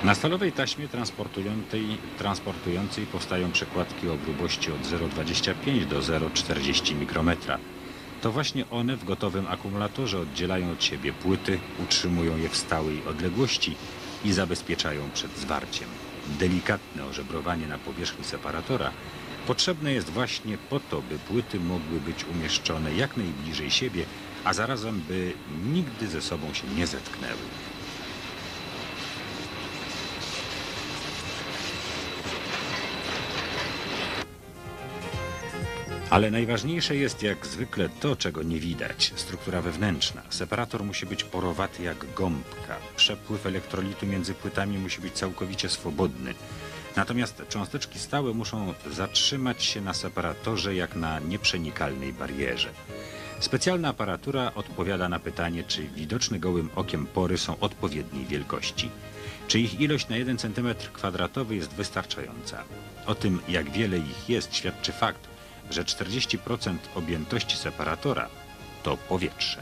Na 0.03 0.15
stalowej 0.15 0.51
taśmie 0.51 0.87
transportującej, 0.87 1.97
transportującej 2.17 3.05
powstają 3.05 3.51
przekładki 3.51 4.09
o 4.09 4.17
grubości 4.17 4.71
od 4.71 4.81
0,25 4.81 5.85
do 5.85 5.99
0,40 5.99 6.95
mikrometra. 6.95 7.57
To 8.21 8.31
właśnie 8.31 8.69
one 8.69 8.97
w 8.97 9.05
gotowym 9.05 9.47
akumulatorze 9.47 10.19
oddzielają 10.19 10.71
od 10.71 10.83
siebie 10.83 11.13
płyty, 11.13 11.59
utrzymują 11.83 12.37
je 12.37 12.49
w 12.49 12.57
stałej 12.57 13.05
odległości 13.09 13.75
i 14.27 14.33
zabezpieczają 14.33 15.09
przed 15.13 15.37
zwarciem. 15.37 15.87
Delikatne 16.39 17.05
ożebrowanie 17.05 17.67
na 17.67 17.77
powierzchni 17.77 18.25
separatora 18.25 18.91
potrzebne 19.47 19.93
jest 19.93 20.09
właśnie 20.09 20.57
po 20.69 20.79
to, 20.79 21.01
by 21.01 21.19
płyty 21.19 21.59
mogły 21.59 21.99
być 21.99 22.25
umieszczone 22.25 22.93
jak 22.93 23.17
najbliżej 23.17 23.71
siebie, 23.71 24.05
a 24.43 24.53
zarazem 24.53 25.01
by 25.07 25.33
nigdy 25.73 26.07
ze 26.07 26.21
sobą 26.21 26.53
się 26.53 26.67
nie 26.75 26.87
zetknęły. 26.87 27.41
Ale 36.09 36.31
najważniejsze 36.31 36.95
jest 36.95 37.23
jak 37.23 37.45
zwykle 37.45 37.89
to, 37.89 38.15
czego 38.15 38.43
nie 38.43 38.59
widać. 38.59 39.13
Struktura 39.15 39.61
wewnętrzna. 39.61 40.21
Separator 40.29 40.83
musi 40.83 41.05
być 41.05 41.23
porowaty 41.23 41.83
jak 41.83 42.13
gąbka. 42.13 42.75
Przepływ 42.95 43.45
elektrolitu 43.45 44.05
między 44.05 44.33
płytami 44.33 44.77
musi 44.77 45.01
być 45.01 45.13
całkowicie 45.13 45.69
swobodny. 45.69 46.33
Natomiast 46.95 47.43
cząsteczki 47.49 47.99
stałe 47.99 48.33
muszą 48.33 48.73
zatrzymać 48.91 49.63
się 49.63 49.81
na 49.81 49.93
separatorze 49.93 50.75
jak 50.75 50.95
na 50.95 51.19
nieprzenikalnej 51.19 52.13
barierze. 52.13 52.69
Specjalna 53.39 53.89
aparatura 53.89 54.51
odpowiada 54.55 55.09
na 55.09 55.19
pytanie, 55.19 55.63
czy 55.63 55.83
widoczne 55.83 56.39
gołym 56.39 56.69
okiem 56.75 57.07
pory 57.07 57.37
są 57.37 57.59
odpowiedniej 57.59 58.25
wielkości. 58.25 58.89
Czy 59.47 59.59
ich 59.59 59.81
ilość 59.81 60.09
na 60.09 60.17
1 60.17 60.37
cm 60.37 60.67
kwadratowy 60.93 61.55
jest 61.55 61.73
wystarczająca? 61.73 62.63
O 63.05 63.15
tym, 63.15 63.39
jak 63.49 63.71
wiele 63.71 63.97
ich 63.97 64.29
jest, 64.29 64.55
świadczy 64.55 64.91
fakt, 64.91 65.36
że 65.71 65.83
40% 65.83 66.77
objętości 66.95 67.57
separatora 67.57 68.29
to 68.83 68.97
powietrze. 68.97 69.61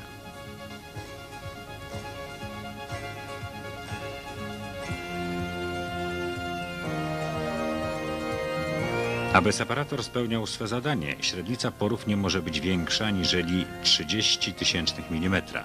Aby 9.36 9.52
separator 9.52 10.04
spełniał 10.04 10.48
swe 10.48 10.68
zadanie, 10.68 11.16
średnica 11.22 11.72
porów 11.72 12.08
nie 12.08 12.18
może 12.18 12.42
być 12.42 12.60
większa 12.62 13.12
niżeli 13.12 13.66
30 13.84 14.54
tysięcznych 14.54 15.12
milimetra. 15.12 15.64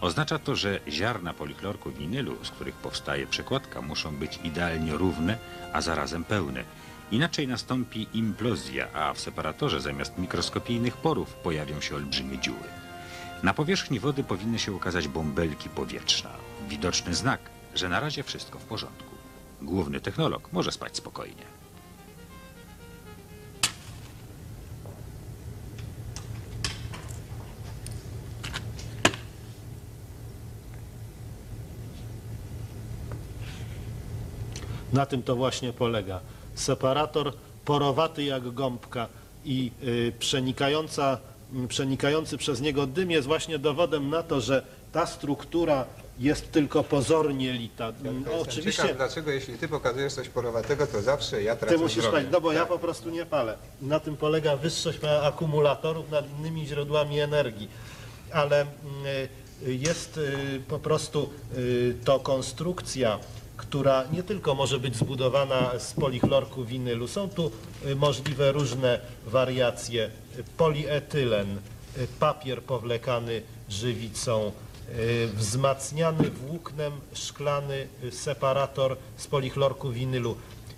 Oznacza 0.00 0.38
to, 0.38 0.56
że 0.56 0.80
ziarna 0.88 1.34
polichlorku 1.34 1.90
winylu, 1.90 2.44
z 2.44 2.50
których 2.50 2.74
powstaje 2.74 3.26
przekładka, 3.26 3.82
muszą 3.82 4.16
być 4.16 4.38
idealnie 4.44 4.92
równe, 4.92 5.38
a 5.72 5.80
zarazem 5.80 6.24
pełne. 6.24 6.64
Inaczej 7.10 7.48
nastąpi 7.48 8.06
implozja, 8.14 8.92
a 8.92 9.14
w 9.14 9.20
separatorze 9.20 9.80
zamiast 9.80 10.18
mikroskopijnych 10.18 10.96
porów 10.96 11.34
pojawią 11.34 11.80
się 11.80 11.96
olbrzymie 11.96 12.38
dziury. 12.38 12.68
Na 13.42 13.54
powierzchni 13.54 14.00
wody 14.00 14.24
powinny 14.24 14.58
się 14.58 14.72
ukazać 14.72 15.08
bąbelki 15.08 15.68
powietrza. 15.68 16.30
Widoczny 16.68 17.14
znak, 17.14 17.40
że 17.74 17.88
na 17.88 18.00
razie 18.00 18.22
wszystko 18.22 18.58
w 18.58 18.64
porządku. 18.64 19.14
Główny 19.62 20.00
technolog 20.00 20.52
może 20.52 20.72
spać 20.72 20.96
spokojnie. 20.96 21.42
Na 34.92 35.06
tym 35.06 35.22
to 35.22 35.36
właśnie 35.36 35.72
polega. 35.72 36.20
Separator 36.60 37.32
porowaty 37.64 38.24
jak 38.24 38.54
gąbka 38.54 39.08
i 39.44 39.70
y, 39.82 40.12
przenikająca, 40.18 41.18
m, 41.54 41.68
przenikający 41.68 42.36
przez 42.38 42.60
niego 42.60 42.86
dym 42.86 43.10
jest 43.10 43.26
właśnie 43.26 43.58
dowodem 43.58 44.10
na 44.10 44.22
to, 44.22 44.40
że 44.40 44.62
ta 44.92 45.06
struktura 45.06 45.84
jest 46.18 46.52
tylko 46.52 46.84
pozornie 46.84 47.52
lita. 47.52 47.84
Ja 48.04 48.10
jestem 48.12 48.40
oczywiście 48.40 48.82
Ciekaw, 48.82 48.96
dlaczego 48.96 49.30
jeśli 49.30 49.58
ty 49.58 49.68
pokazujesz 49.68 50.12
coś 50.14 50.28
porowatego, 50.28 50.86
to 50.86 51.02
zawsze 51.02 51.42
ja 51.42 51.56
tracę 51.56 51.74
ty 51.74 51.80
musisz 51.80 51.98
zdrowie. 51.98 52.12
palić, 52.16 52.28
no 52.32 52.40
bo 52.40 52.52
ja 52.52 52.58
Tak. 52.60 52.68
po 52.68 52.78
prostu 52.78 53.10
nie 53.10 53.26
palę. 53.26 53.56
Na 53.82 54.00
tym 54.00 54.16
polega 54.16 54.56
wyższość 54.56 54.98
akumulatorów 55.22 56.10
nad 56.10 56.24
innymi 56.38 56.66
źródłami 56.66 57.20
energii. 57.20 57.68
Ale 58.32 58.60
mm, 58.60 58.70
y, 59.66 59.74
jest 59.74 60.16
y, 60.18 60.60
po 60.68 60.78
prostu 60.78 61.30
to 62.04 62.20
konstrukcja, 62.20 63.18
która 63.56 64.04
nie 64.12 64.22
tylko 64.22 64.54
może 64.54 64.78
być 64.78 64.96
zbudowana 64.96 65.78
z 65.78 65.92
polichlorku 65.92 66.64
winylu, 66.64 67.08
są 67.08 67.28
tu 67.28 67.50
y, 67.86 67.96
możliwe 67.96 68.52
różne 68.52 69.00
wariacje. 69.26 70.10
Polietylen, 70.56 71.58
y, 71.98 72.06
papier 72.20 72.62
powlekany 72.62 73.42
żywicą, 73.68 74.52
y, 74.88 75.28
wzmacniany 75.34 76.30
włóknem 76.30 76.92
szklany 77.14 77.88
separator 78.10 78.96
z 79.16 79.26
polichlorku 79.26 79.90
winylu. 79.90 80.36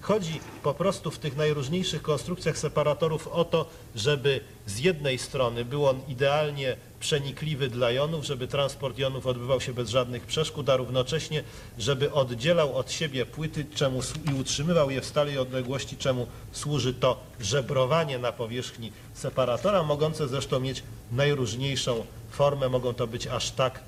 Chodzi 0.08 0.40
po 0.62 0.74
prostu 0.74 1.10
w 1.10 1.18
tych 1.18 1.36
najróżniejszych 1.36 2.02
konstrukcjach 2.02 2.58
separatorów 2.58 3.28
o 3.28 3.44
to, 3.44 3.66
żeby 3.94 4.40
z 4.66 4.78
jednej 4.78 5.18
strony 5.18 5.64
był 5.64 5.86
on 5.86 6.00
idealnie 6.08 6.76
przenikliwy 7.00 7.68
dla 7.68 7.90
jonów, 7.90 8.24
żeby 8.24 8.48
transport 8.48 8.98
jonów 8.98 9.26
odbywał 9.26 9.60
się 9.60 9.72
bez 9.72 9.88
żadnych 9.88 10.26
przeszkód, 10.26 10.68
a 10.68 10.76
równocześnie, 10.76 11.42
żeby 11.78 12.12
oddzielał 12.12 12.76
od 12.76 12.92
siebie 12.92 13.26
płyty 13.26 13.66
czemu, 13.74 14.00
i 14.30 14.34
utrzymywał 14.34 14.90
je 14.90 15.00
w 15.00 15.06
stałej 15.06 15.38
odległości, 15.38 15.96
czemu 15.96 16.26
służy 16.52 16.94
to 16.94 17.20
żebrowanie 17.40 18.18
na 18.18 18.32
powierzchni 18.32 18.92
separatora, 19.14 19.82
mogące 19.82 20.28
zresztą 20.28 20.60
mieć 20.60 20.82
najróżniejszą 21.12 22.04
formę. 22.30 22.68
Mogą 22.68 22.94
to 22.94 23.06
być 23.06 23.26
aż 23.26 23.50
tak 23.50 23.87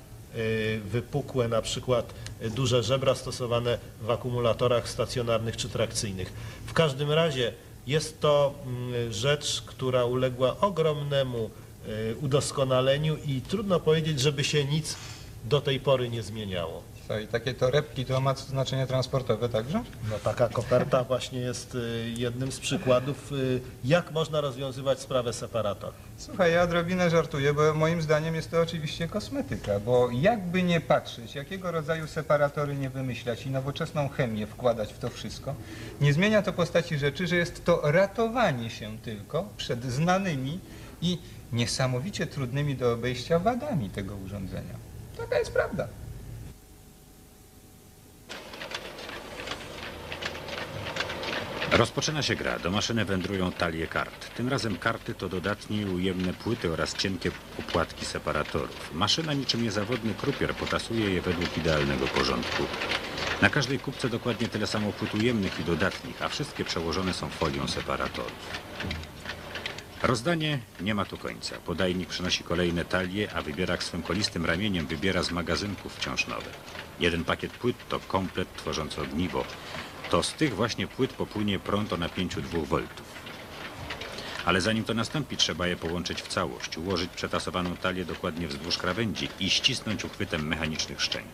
wypukłe, 0.85 1.47
na 1.47 1.61
przykład 1.61 2.13
y, 2.41 2.49
duże 2.49 2.83
żebra 2.83 3.15
stosowane 3.15 3.77
w 4.01 4.09
akumulatorach 4.09 4.89
stacjonarnych 4.89 5.57
czy 5.57 5.69
trakcyjnych. 5.69 6.33
W 6.65 6.73
każdym 6.73 7.11
razie 7.11 7.53
jest 7.87 8.19
to 8.19 8.53
mm, 8.65 9.13
rzecz, 9.13 9.61
która 9.61 10.05
uległa 10.05 10.59
ogromnemu 10.59 11.49
y, 11.87 12.15
udoskonaleniu 12.21 13.17
i 13.25 13.41
trudno 13.41 13.79
powiedzieć, 13.79 14.19
żeby 14.19 14.43
się 14.43 14.65
nic 14.65 14.95
do 15.45 15.61
tej 15.61 15.79
pory 15.79 16.09
nie 16.09 16.23
zmieniało. 16.23 16.90
I 17.19 17.27
takie 17.27 17.53
torebki 17.53 18.05
to 18.05 18.21
ma 18.21 18.35
znaczenie 18.35 18.87
transportowe 18.87 19.49
także? 19.49 19.83
No 20.09 20.19
taka 20.23 20.49
koperta 20.49 21.03
właśnie 21.03 21.39
jest 21.39 21.75
y, 21.75 22.13
jednym 22.17 22.51
z 22.51 22.59
przykładów, 22.59 23.31
y, 23.31 23.61
jak 23.83 24.11
można 24.11 24.41
rozwiązywać 24.41 24.99
sprawę 24.99 25.33
separatora. 25.33 25.93
Słuchaj, 26.17 26.53
ja 26.53 26.61
odrobinę 26.63 27.09
żartuję, 27.09 27.53
bo 27.53 27.73
moim 27.73 28.01
zdaniem 28.01 28.35
jest 28.35 28.51
to 28.51 28.61
oczywiście 28.61 29.07
kosmetyka, 29.07 29.79
bo 29.79 30.09
jakby 30.11 30.63
nie 30.63 30.81
patrzeć, 30.81 31.35
jakiego 31.35 31.71
rodzaju 31.71 32.07
separatory 32.07 32.75
nie 32.75 32.89
wymyślać 32.89 33.45
i 33.45 33.49
nowoczesną 33.49 34.09
chemię 34.09 34.47
wkładać 34.47 34.93
w 34.93 34.99
to 34.99 35.09
wszystko, 35.09 35.55
nie 36.01 36.13
zmienia 36.13 36.41
to 36.41 36.53
postaci 36.53 36.97
rzeczy, 36.97 37.27
że 37.27 37.35
jest 37.35 37.65
to 37.65 37.81
ratowanie 37.83 38.69
się 38.69 38.97
tylko 38.97 39.49
przed 39.57 39.83
znanymi 39.83 40.59
i 41.01 41.17
niesamowicie 41.53 42.27
trudnymi 42.27 42.75
do 42.75 42.93
obejścia 42.93 43.39
wadami 43.39 43.89
tego 43.89 44.15
urządzenia. 44.15 44.75
Taka 45.17 45.39
jest 45.39 45.51
prawda. 45.51 45.87
Rozpoczyna 51.71 52.21
się 52.21 52.35
gra. 52.35 52.59
Do 52.59 52.71
maszyny 52.71 53.05
wędrują 53.05 53.51
talie 53.51 53.87
kart. 53.87 54.35
Tym 54.35 54.49
razem 54.49 54.77
karty 54.77 55.13
to 55.13 55.29
dodatnie 55.29 55.81
i 55.81 55.85
ujemne 55.85 56.33
płyty 56.33 56.71
oraz 56.71 56.95
cienkie 56.95 57.31
opłatki 57.59 58.05
separatorów. 58.05 58.93
Maszyna 58.93 59.33
niczym 59.33 59.63
niezawodny 59.63 60.13
krupier 60.13 60.55
potasuje 60.55 61.09
je 61.09 61.21
według 61.21 61.57
idealnego 61.57 62.07
porządku. 62.07 62.63
Na 63.41 63.49
każdej 63.49 63.79
kubce 63.79 64.09
dokładnie 64.09 64.47
tyle 64.47 64.67
samo 64.67 64.91
płyt 64.91 65.15
ujemnych 65.15 65.59
i 65.59 65.63
dodatnich, 65.63 66.21
a 66.21 66.29
wszystkie 66.29 66.65
przełożone 66.65 67.13
są 67.13 67.29
folią 67.29 67.67
separatorów. 67.67 68.59
Rozdanie 70.03 70.59
nie 70.81 70.95
ma 70.95 71.05
tu 71.05 71.17
końca. 71.17 71.55
Podajnik 71.55 72.09
przynosi 72.09 72.43
kolejne 72.43 72.85
talie, 72.85 73.33
a 73.33 73.41
wybierak 73.41 73.83
swym 73.83 74.03
kolistym 74.03 74.45
ramieniem 74.45 74.87
wybiera 74.87 75.23
z 75.23 75.31
magazynków 75.31 75.95
wciąż 75.95 76.27
nowe. 76.27 76.49
Jeden 76.99 77.23
pakiet 77.23 77.51
płyt 77.51 77.75
to 77.89 77.99
komplet 77.99 78.55
tworzący 78.55 79.01
ogniwo. 79.01 79.45
To 80.11 80.23
z 80.23 80.33
tych 80.33 80.55
właśnie 80.55 80.87
płyt 80.87 81.13
popłynie 81.13 81.59
prąd 81.59 81.93
o 81.93 81.97
napięciu 81.97 82.41
2 82.41 82.59
V. 82.59 82.81
Ale 84.45 84.61
zanim 84.61 84.83
to 84.83 84.93
nastąpi, 84.93 85.37
trzeba 85.37 85.67
je 85.67 85.75
połączyć 85.75 86.21
w 86.21 86.27
całość, 86.27 86.77
ułożyć 86.77 87.11
przetasowaną 87.11 87.77
talię 87.77 88.05
dokładnie 88.05 88.47
wzdłuż 88.47 88.77
krawędzi 88.77 89.29
i 89.39 89.49
ścisnąć 89.49 90.05
uchwytem 90.05 90.47
mechanicznych 90.47 91.01
szczęk. 91.01 91.27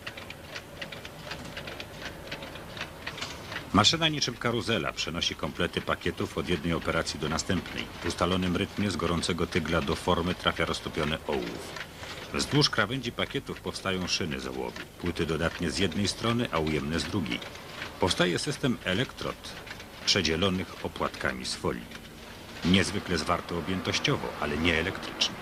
Maszyna 3.72 4.08
niczym 4.08 4.36
karuzela 4.36 4.92
przenosi 4.92 5.34
komplety 5.34 5.80
pakietów 5.80 6.38
od 6.38 6.48
jednej 6.48 6.72
operacji 6.72 7.20
do 7.20 7.28
następnej. 7.28 7.84
W 8.02 8.06
ustalonym 8.06 8.56
rytmie 8.56 8.90
z 8.90 8.96
gorącego 8.96 9.46
tygla 9.46 9.80
do 9.80 9.94
formy 9.94 10.34
trafia 10.34 10.64
roztopiony 10.64 11.18
ołów. 11.26 11.72
Wzdłuż 12.34 12.70
krawędzi 12.70 13.12
pakietów 13.12 13.60
powstają 13.60 14.06
szyny 14.06 14.40
z 14.40 14.46
ołowiu. 14.46 14.82
Płyty 15.00 15.26
dodatnie 15.26 15.70
z 15.70 15.78
jednej 15.78 16.08
strony, 16.08 16.48
a 16.52 16.58
ujemne 16.58 17.00
z 17.00 17.04
drugiej. 17.04 17.40
Powstaje 18.00 18.38
system 18.38 18.76
elektrod 18.84 19.52
przedzielonych 20.06 20.84
opłatkami 20.84 21.46
z 21.46 21.54
folii. 21.54 21.86
Niezwykle 22.64 23.18
zwarty 23.18 23.54
objętościowo, 23.54 24.28
ale 24.40 24.56
nie 24.56 24.78
elektrycznie. 24.78 25.34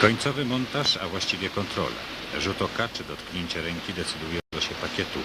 Końcowy 0.00 0.44
montaż, 0.44 0.96
a 0.96 1.08
właściwie 1.08 1.50
kontrola. 1.50 1.96
Rzut 2.38 2.62
oka 2.62 2.88
czy 2.88 3.04
dotknięcie 3.04 3.62
ręki 3.62 3.92
decyduje 3.92 4.40
o 4.60 4.62
losie 4.62 4.74
pakietu. 4.74 5.20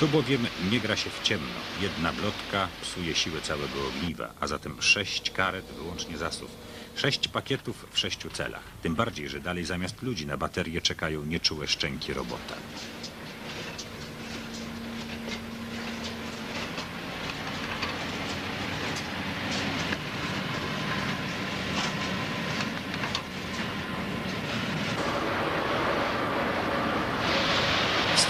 Tu 0.00 0.08
bowiem 0.08 0.46
nie 0.70 0.80
gra 0.80 0.96
się 0.96 1.10
w 1.10 1.22
ciemno. 1.22 1.60
Jedna 1.82 2.12
blotka 2.12 2.68
psuje 2.82 3.14
siłę 3.14 3.40
całego 3.40 3.88
ogniwa, 3.88 4.34
a 4.40 4.46
zatem 4.46 4.82
sześć 4.82 5.30
karet 5.30 5.64
wyłącznie 5.64 6.18
zasów. 6.18 6.50
Sześć 6.96 7.28
pakietów 7.28 7.86
w 7.92 7.98
sześciu 7.98 8.30
celach. 8.30 8.62
Tym 8.82 8.94
bardziej, 8.94 9.28
że 9.28 9.40
dalej 9.40 9.64
zamiast 9.64 10.02
ludzi 10.02 10.26
na 10.26 10.36
baterię 10.36 10.80
czekają 10.80 11.24
nieczułe 11.24 11.66
szczęki 11.66 12.14
robota. 12.14 12.54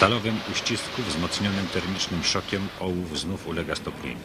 Stalowym 0.05 0.41
uścisku 0.53 1.03
wzmocnionym 1.03 1.67
termicznym 1.67 2.25
szokiem 2.25 2.69
ołów 2.81 3.19
znów 3.19 3.47
ulega 3.47 3.75
stopnieniu. 3.75 4.21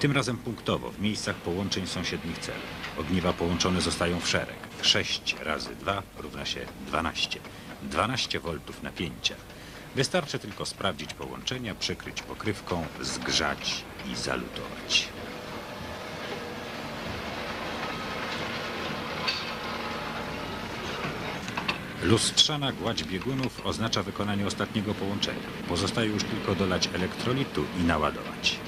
Tym 0.00 0.12
razem 0.12 0.36
punktowo, 0.36 0.90
w 0.90 1.00
miejscach 1.00 1.36
połączeń 1.36 1.86
sąsiednich 1.86 2.38
cel. 2.38 2.54
Ogniwa 2.98 3.32
połączone 3.32 3.80
zostają 3.80 4.20
w 4.20 4.28
szereg. 4.28 4.56
6 4.82 5.36
razy 5.42 5.76
2 5.76 6.02
równa 6.18 6.44
się 6.44 6.60
12. 6.86 7.40
12 7.82 8.40
V 8.40 8.58
napięcia. 8.82 9.34
Wystarczy 9.94 10.38
tylko 10.38 10.66
sprawdzić 10.66 11.14
połączenia, 11.14 11.74
przykryć 11.74 12.22
pokrywką, 12.22 12.86
zgrzać 13.00 13.84
i 14.12 14.16
zalutować. 14.16 15.08
Lustrzana 22.02 22.72
gładź 22.72 23.04
biegunów 23.04 23.66
oznacza 23.66 24.02
wykonanie 24.02 24.46
ostatniego 24.46 24.94
połączenia. 24.94 25.38
Pozostaje 25.68 26.08
już 26.08 26.24
tylko 26.24 26.54
dolać 26.54 26.88
elektrolitu 26.94 27.64
i 27.80 27.84
naładować. 27.84 28.58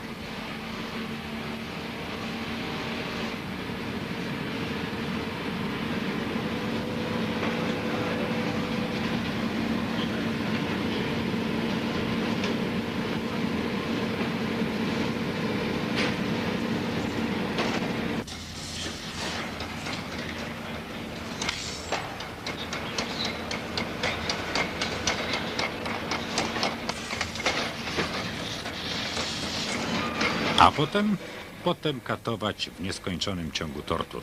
A 30.60 30.69
potem, 30.80 31.16
potem 31.64 32.00
katować 32.00 32.70
w 32.78 32.80
nieskończonym 32.80 33.52
ciągu 33.52 33.82
tortur. 33.82 34.22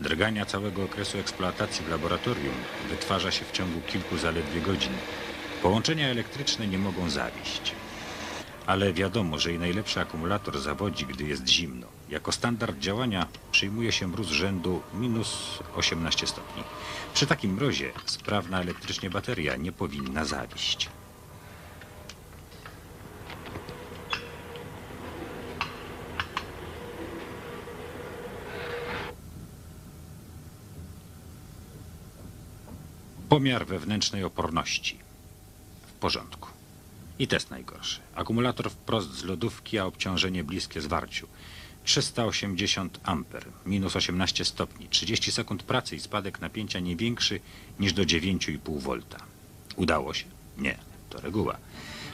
Drgania 0.00 0.46
całego 0.46 0.84
okresu 0.84 1.18
eksploatacji 1.18 1.84
w 1.84 1.88
laboratorium 1.88 2.54
wytwarza 2.90 3.30
się 3.30 3.44
w 3.44 3.52
ciągu 3.52 3.80
kilku 3.80 4.18
zaledwie 4.18 4.60
godzin. 4.60 4.92
Połączenia 5.62 6.08
elektryczne 6.08 6.66
nie 6.66 6.78
mogą 6.78 7.10
zawieść. 7.10 7.72
Ale 8.66 8.92
wiadomo, 8.92 9.38
że 9.38 9.52
i 9.52 9.58
najlepszy 9.58 10.00
akumulator 10.00 10.60
zawodzi, 10.60 11.06
gdy 11.06 11.24
jest 11.24 11.48
zimno. 11.48 11.86
Jako 12.08 12.32
standard 12.32 12.78
działania 12.78 13.26
przyjmuje 13.52 13.92
się 13.92 14.06
mróz 14.06 14.28
rzędu 14.28 14.82
minus 14.94 15.58
18 15.76 16.26
stopni. 16.26 16.62
Przy 17.14 17.26
takim 17.26 17.54
mrozie 17.54 17.92
sprawna 18.04 18.60
elektrycznie 18.60 19.10
bateria 19.10 19.56
nie 19.56 19.72
powinna 19.72 20.24
zawieść. 20.24 20.88
Pomiar 33.28 33.66
wewnętrznej 33.66 34.24
oporności. 34.24 34.98
W 35.86 35.92
porządku. 35.92 36.48
I 37.18 37.28
test 37.28 37.50
najgorszy. 37.50 38.00
Akumulator 38.14 38.70
wprost 38.70 39.14
z 39.14 39.24
lodówki, 39.24 39.78
a 39.78 39.84
obciążenie 39.84 40.44
bliskie 40.44 40.80
zwarciu. 40.80 41.28
380 41.84 43.00
amper, 43.04 43.44
minus 43.66 43.96
18 43.96 44.44
stopni, 44.44 44.88
30 44.88 45.32
sekund 45.32 45.62
pracy 45.62 45.96
i 45.96 46.00
spadek 46.00 46.40
napięcia 46.40 46.80
nie 46.80 46.96
większy 46.96 47.40
niż 47.80 47.92
do 47.92 48.02
9,5 48.02 48.78
V. 48.80 48.98
Udało 49.76 50.14
się? 50.14 50.24
Nie, 50.58 50.78
to 51.10 51.20
reguła. 51.20 51.56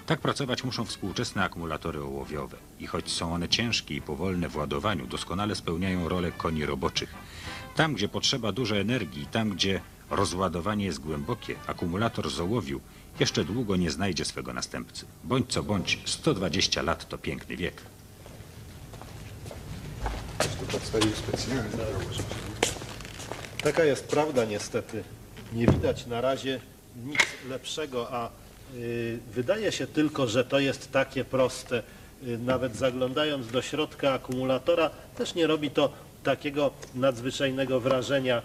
Tak 0.07 0.20
pracować 0.20 0.64
muszą 0.64 0.85
współczesne 0.85 1.44
akumulatory 1.44 2.00
ołowiowe. 2.00 2.57
I 2.81 2.87
choć 2.87 3.11
są 3.11 3.35
one 3.35 3.48
ciężkie 3.48 3.94
i 3.94 4.03
powolne 4.03 4.48
w 4.48 4.57
ładowaniu, 4.57 5.07
doskonale 5.07 5.55
spełniają 5.55 6.09
rolę 6.09 6.33
koni 6.33 6.66
roboczych. 6.66 7.14
Tam, 7.77 7.94
gdzie 7.94 8.09
potrzeba 8.09 8.53
dużo 8.53 8.77
energii, 8.77 9.27
tam, 9.27 9.50
gdzie 9.50 9.81
rozładowanie 10.11 10.85
jest 10.85 10.99
głębokie, 10.99 11.57
akumulator 11.67 12.31
z 12.31 12.40
ołowiu 12.40 12.81
jeszcze 13.21 13.45
długo 13.45 13.77
nie 13.77 13.90
znajdzie 13.90 14.25
swego 14.25 14.53
następcy. 14.53 15.07
Bądź 15.25 15.53
co 15.53 15.62
bądź, 15.62 15.99
120 16.05 16.83
lat 16.83 17.09
to 17.09 17.19
piękny 17.19 17.57
wiek. 17.57 17.83
Taka 23.62 23.85
jest 23.85 24.09
prawda 24.09 24.45
niestety. 24.45 25.05
Nie 25.53 25.67
widać 25.67 26.07
na 26.07 26.21
razie 26.21 26.61
nic 27.07 27.21
lepszego, 27.49 28.09
a 28.11 28.31
y, 28.75 29.19
wydaje 29.35 29.73
się 29.73 29.87
tylko, 29.87 30.27
że 30.27 30.45
to 30.45 30.59
jest 30.59 30.93
takie 30.93 31.25
proste. 31.25 31.83
Y, 32.23 32.38
nawet 32.38 32.77
zaglądając 32.77 33.47
do 33.47 33.62
środka 33.62 34.12
akumulatora 34.12 34.90
też 35.17 35.35
nie 35.35 35.47
robi 35.47 35.71
to 35.71 35.93
takiego 36.23 36.71
nadzwyczajnego 36.95 37.81
wrażenia 37.81 38.43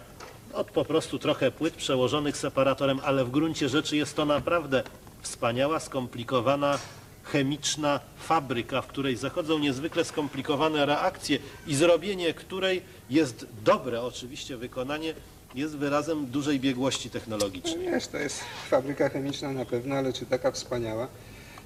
od 0.53 0.71
po 0.71 0.85
prostu 0.85 1.19
trochę 1.19 1.51
płyt 1.51 1.73
przełożonych 1.73 2.38
separatorem, 2.38 2.99
ale 3.03 3.25
w 3.25 3.31
gruncie 3.31 3.69
rzeczy 3.69 3.97
jest 3.97 4.15
to 4.15 4.25
naprawdę 4.25 4.83
wspaniała, 5.21 5.79
skomplikowana 5.79 6.79
chemiczna 7.23 7.99
fabryka, 8.19 8.81
w 8.81 8.88
której 8.88 9.15
zachodzą 9.15 9.59
niezwykle 9.59 10.05
skomplikowane 10.05 10.85
reakcje 10.85 11.39
i 11.67 11.75
zrobienie 11.75 12.33
której 12.33 12.81
jest 13.09 13.45
dobre 13.63 14.01
oczywiście 14.01 14.57
wykonanie, 14.57 15.13
jest 15.55 15.77
wyrazem 15.77 16.25
dużej 16.25 16.59
biegłości 16.59 17.09
technologicznej. 17.09 17.85
No 17.85 17.91
wiesz, 17.91 18.07
to 18.07 18.17
jest 18.17 18.43
fabryka 18.69 19.09
chemiczna 19.09 19.51
na 19.51 19.65
pewno, 19.65 19.95
ale 19.95 20.13
czy 20.13 20.25
taka 20.25 20.51
wspaniała? 20.51 21.07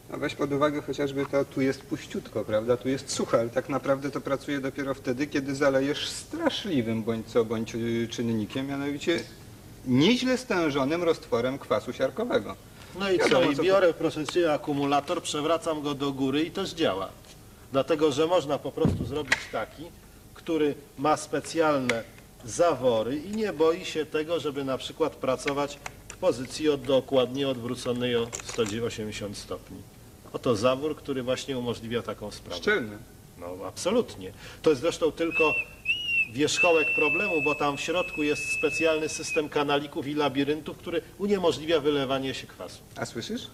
No 0.10 0.18
weź 0.18 0.36
pod 0.36 0.52
uwagę 0.52 0.82
chociażby 0.82 1.26
to, 1.26 1.46
tu 1.46 1.62
jest 1.62 1.82
puściutko, 1.82 2.46
prawda? 2.46 2.78
Tu 2.78 2.90
jest 2.90 3.12
suche, 3.12 3.40
ale 3.40 3.50
tak 3.50 3.70
naprawdę 3.70 4.12
to 4.12 4.22
pracuje 4.22 4.60
dopiero 4.60 4.94
wtedy, 4.94 5.28
kiedy 5.28 5.56
zalejesz 5.56 6.10
straszliwym 6.10 7.04
bądź 7.04 7.28
co 7.28 7.46
bądź 7.46 7.76
y, 7.76 8.08
czynnikiem, 8.12 8.68
mianowicie 8.68 9.20
nieźle 9.86 10.38
stężonym 10.38 11.04
roztworem 11.04 11.60
kwasu 11.60 11.94
siarkowego. 11.94 12.56
No 13.00 13.12
i 13.12 13.20
co? 13.20 13.44
I 13.44 13.56
biorę, 13.56 13.94
proszę 13.94 14.26
Cię, 14.28 14.54
akumulator, 14.54 15.22
przewracam 15.24 15.82
go 15.82 15.94
do 15.94 16.12
góry 16.12 16.44
i 16.44 16.52
też 16.52 16.74
działa. 16.74 17.10
Dlatego, 17.72 18.12
że 18.12 18.28
można 18.28 18.60
po 18.60 18.72
prostu 18.72 19.06
zrobić 19.06 19.38
taki, 19.52 19.84
który 20.34 20.76
ma 20.98 21.18
specjalne 21.18 22.04
zawory 22.46 23.18
i 23.18 23.32
nie 23.32 23.54
boi 23.54 23.86
się 23.86 24.06
tego, 24.06 24.40
żeby 24.40 24.64
na 24.64 24.78
przykład 24.78 25.16
pracować 25.16 25.80
w 26.08 26.18
pozycji 26.18 26.70
od, 26.70 26.82
dokładnie 26.82 27.48
odwróconej 27.48 28.16
o 28.16 28.28
180 28.44 29.38
stopni. 29.38 29.93
Oto 30.34 30.56
zawór, 30.56 30.96
który 30.96 31.24
właśnie 31.24 31.58
umożliwia 31.58 32.02
taką 32.02 32.32
sprawę. 32.32 32.62
Szczelny. 32.62 32.98
No 33.38 33.48
absolutnie. 33.68 34.32
To 34.62 34.70
jest 34.70 34.82
zresztą 34.82 35.12
tylko 35.12 35.54
wierzchołek 36.34 36.88
problemu, 36.96 37.34
bo 37.46 37.56
tam 37.56 37.78
w 37.78 37.82
środku 37.82 38.24
jest 38.24 38.42
specjalny 38.60 39.10
system 39.10 39.50
kanalików 39.50 40.08
i 40.08 40.14
labiryntów, 40.14 40.78
który 40.78 41.02
uniemożliwia 41.18 41.80
wylewanie 41.80 42.34
się 42.34 42.48
kwasu. 42.48 42.80
A 42.96 43.06
słyszysz? 43.06 43.48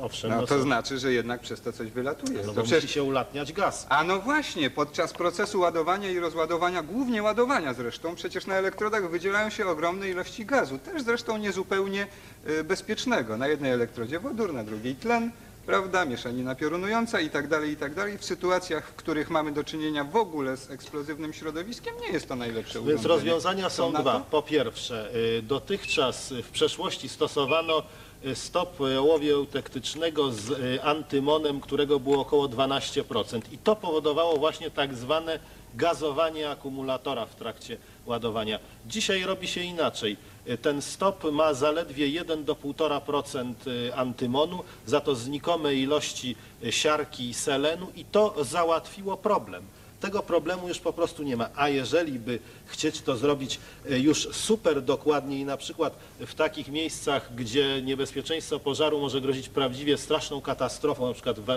Owszem, 0.00 0.30
No 0.30 0.36
no 0.40 0.46
to 0.46 0.54
są- 0.58 0.62
znaczy, 0.62 0.98
że 0.98 1.12
jednak 1.12 1.40
przez 1.40 1.60
to 1.60 1.72
coś 1.72 1.90
wylatuje. 1.90 2.38
no 2.46 2.52
To 2.52 2.62
bo 2.62 2.74
musi 2.74 2.88
się 2.88 3.02
ulatniać 3.02 3.52
gaz. 3.52 3.86
A 3.88 4.04
no 4.04 4.20
właśnie, 4.20 4.70
podczas 4.70 5.12
procesu 5.12 5.60
ładowania 5.60 6.10
i 6.10 6.18
rozładowania, 6.18 6.82
głównie 6.82 7.22
ładowania 7.22 7.74
zresztą, 7.74 8.14
przecież 8.14 8.46
na 8.46 8.54
elektrodach 8.54 9.10
wydzielają 9.10 9.50
się 9.50 9.66
ogromne 9.66 10.08
ilości 10.10 10.46
gazu, 10.46 10.78
też 10.78 11.02
zresztą 11.02 11.36
niezupełnie 11.38 12.06
y, 12.48 12.64
bezpiecznego. 12.64 13.36
Na 13.36 13.48
jednej 13.48 13.72
elektrodzie 13.72 14.20
wodór, 14.20 14.52
na 14.54 14.64
drugiej 14.64 14.94
tlen, 14.96 15.30
prawda, 15.66 16.04
mieszanina 16.04 16.54
piorunująca 16.54 17.20
i 17.20 17.30
tak 17.30 17.48
dalej, 17.48 17.70
i 17.70 17.76
tak 17.76 17.94
dalej. 17.94 18.18
W 18.18 18.24
sytuacjach, 18.24 18.88
w 18.88 18.94
których 18.94 19.30
mamy 19.30 19.52
do 19.52 19.64
czynienia 19.64 20.04
w 20.04 20.16
ogóle 20.16 20.56
z 20.56 20.70
eksplozywnym 20.70 21.32
środowiskiem, 21.32 21.94
nie 22.00 22.08
jest 22.12 22.28
to 22.28 22.36
najlepsze 22.36 22.78
Więc 22.78 22.84
urządzenie. 22.86 23.14
rozwiązania 23.14 23.70
są 23.70 23.92
na 23.92 24.00
dwa. 24.00 24.20
Po 24.20 24.42
pierwsze, 24.42 25.14
y, 25.38 25.42
dotychczas 25.42 26.32
w 26.42 26.50
przeszłości 26.50 27.08
stosowano 27.08 27.82
y, 28.26 28.34
stop 28.34 28.80
y, 28.80 28.98
ołowiu 29.00 29.34
eutektycznego 29.34 30.32
z 30.32 30.80
antymonem, 30.82 31.60
którego 31.60 32.00
było 32.00 32.20
około 32.20 32.48
12%. 32.48 33.40
I 33.52 33.58
to 33.58 33.76
powodowało 33.76 34.36
właśnie 34.36 34.70
tak 34.70 34.94
zwane 34.94 35.38
gazowanie 35.74 36.50
akumulatora 36.50 37.26
w 37.26 37.34
trakcie 37.34 37.76
ładowania. 38.06 38.58
Dzisiaj 38.86 39.22
robi 39.22 39.48
się 39.48 39.60
inaczej. 39.60 40.16
Y, 40.48 40.58
Ten 40.58 40.82
stop 40.82 41.24
ma 41.32 41.54
zaledwie 41.54 42.08
1 42.08 42.44
do 42.44 42.54
1,5% 42.54 43.54
y, 43.66 43.94
antymonu, 43.94 44.64
za 44.86 45.00
to 45.00 45.14
znikome 45.14 45.74
ilości 45.74 46.36
y, 46.64 46.72
siarki 46.72 47.28
i 47.28 47.34
selenu 47.34 47.86
i 47.96 48.04
to 48.04 48.44
załatwiło 48.44 49.16
problem. 49.16 49.64
Tego 50.04 50.22
problemu 50.22 50.68
już 50.68 50.78
po 50.78 50.92
prostu 50.92 51.22
nie 51.22 51.36
ma. 51.36 51.48
A 51.56 51.68
jeżeli 51.68 52.18
by 52.18 52.38
chcieć 52.66 53.00
to 53.00 53.16
zrobić 53.16 53.58
e, 53.90 53.98
już 53.98 54.28
super 54.32 54.82
dokładnie 54.82 55.40
i 55.40 55.44
na 55.44 55.56
przykład 55.56 55.96
w 56.20 56.34
takich 56.34 56.68
miejscach, 56.68 57.34
gdzie 57.34 57.82
niebezpieczeństwo 57.82 58.58
pożaru 58.60 59.00
może 59.00 59.20
grozić 59.20 59.48
prawdziwie 59.48 59.98
straszną 59.98 60.40
katastrofą, 60.40 61.08
na 61.08 61.12
przykład 61.12 61.40
w 61.40 61.48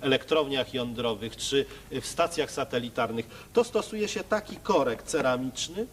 elektrowniach 0.00 0.74
jądrowych 0.74 1.36
czy 1.36 1.66
w 1.90 2.06
stacjach 2.06 2.50
satelitarnych, 2.50 3.26
to 3.52 3.64
stosuje 3.64 4.08
się 4.08 4.24
taki 4.24 4.56
korek 4.56 5.02
ceramiczny, 5.02 5.86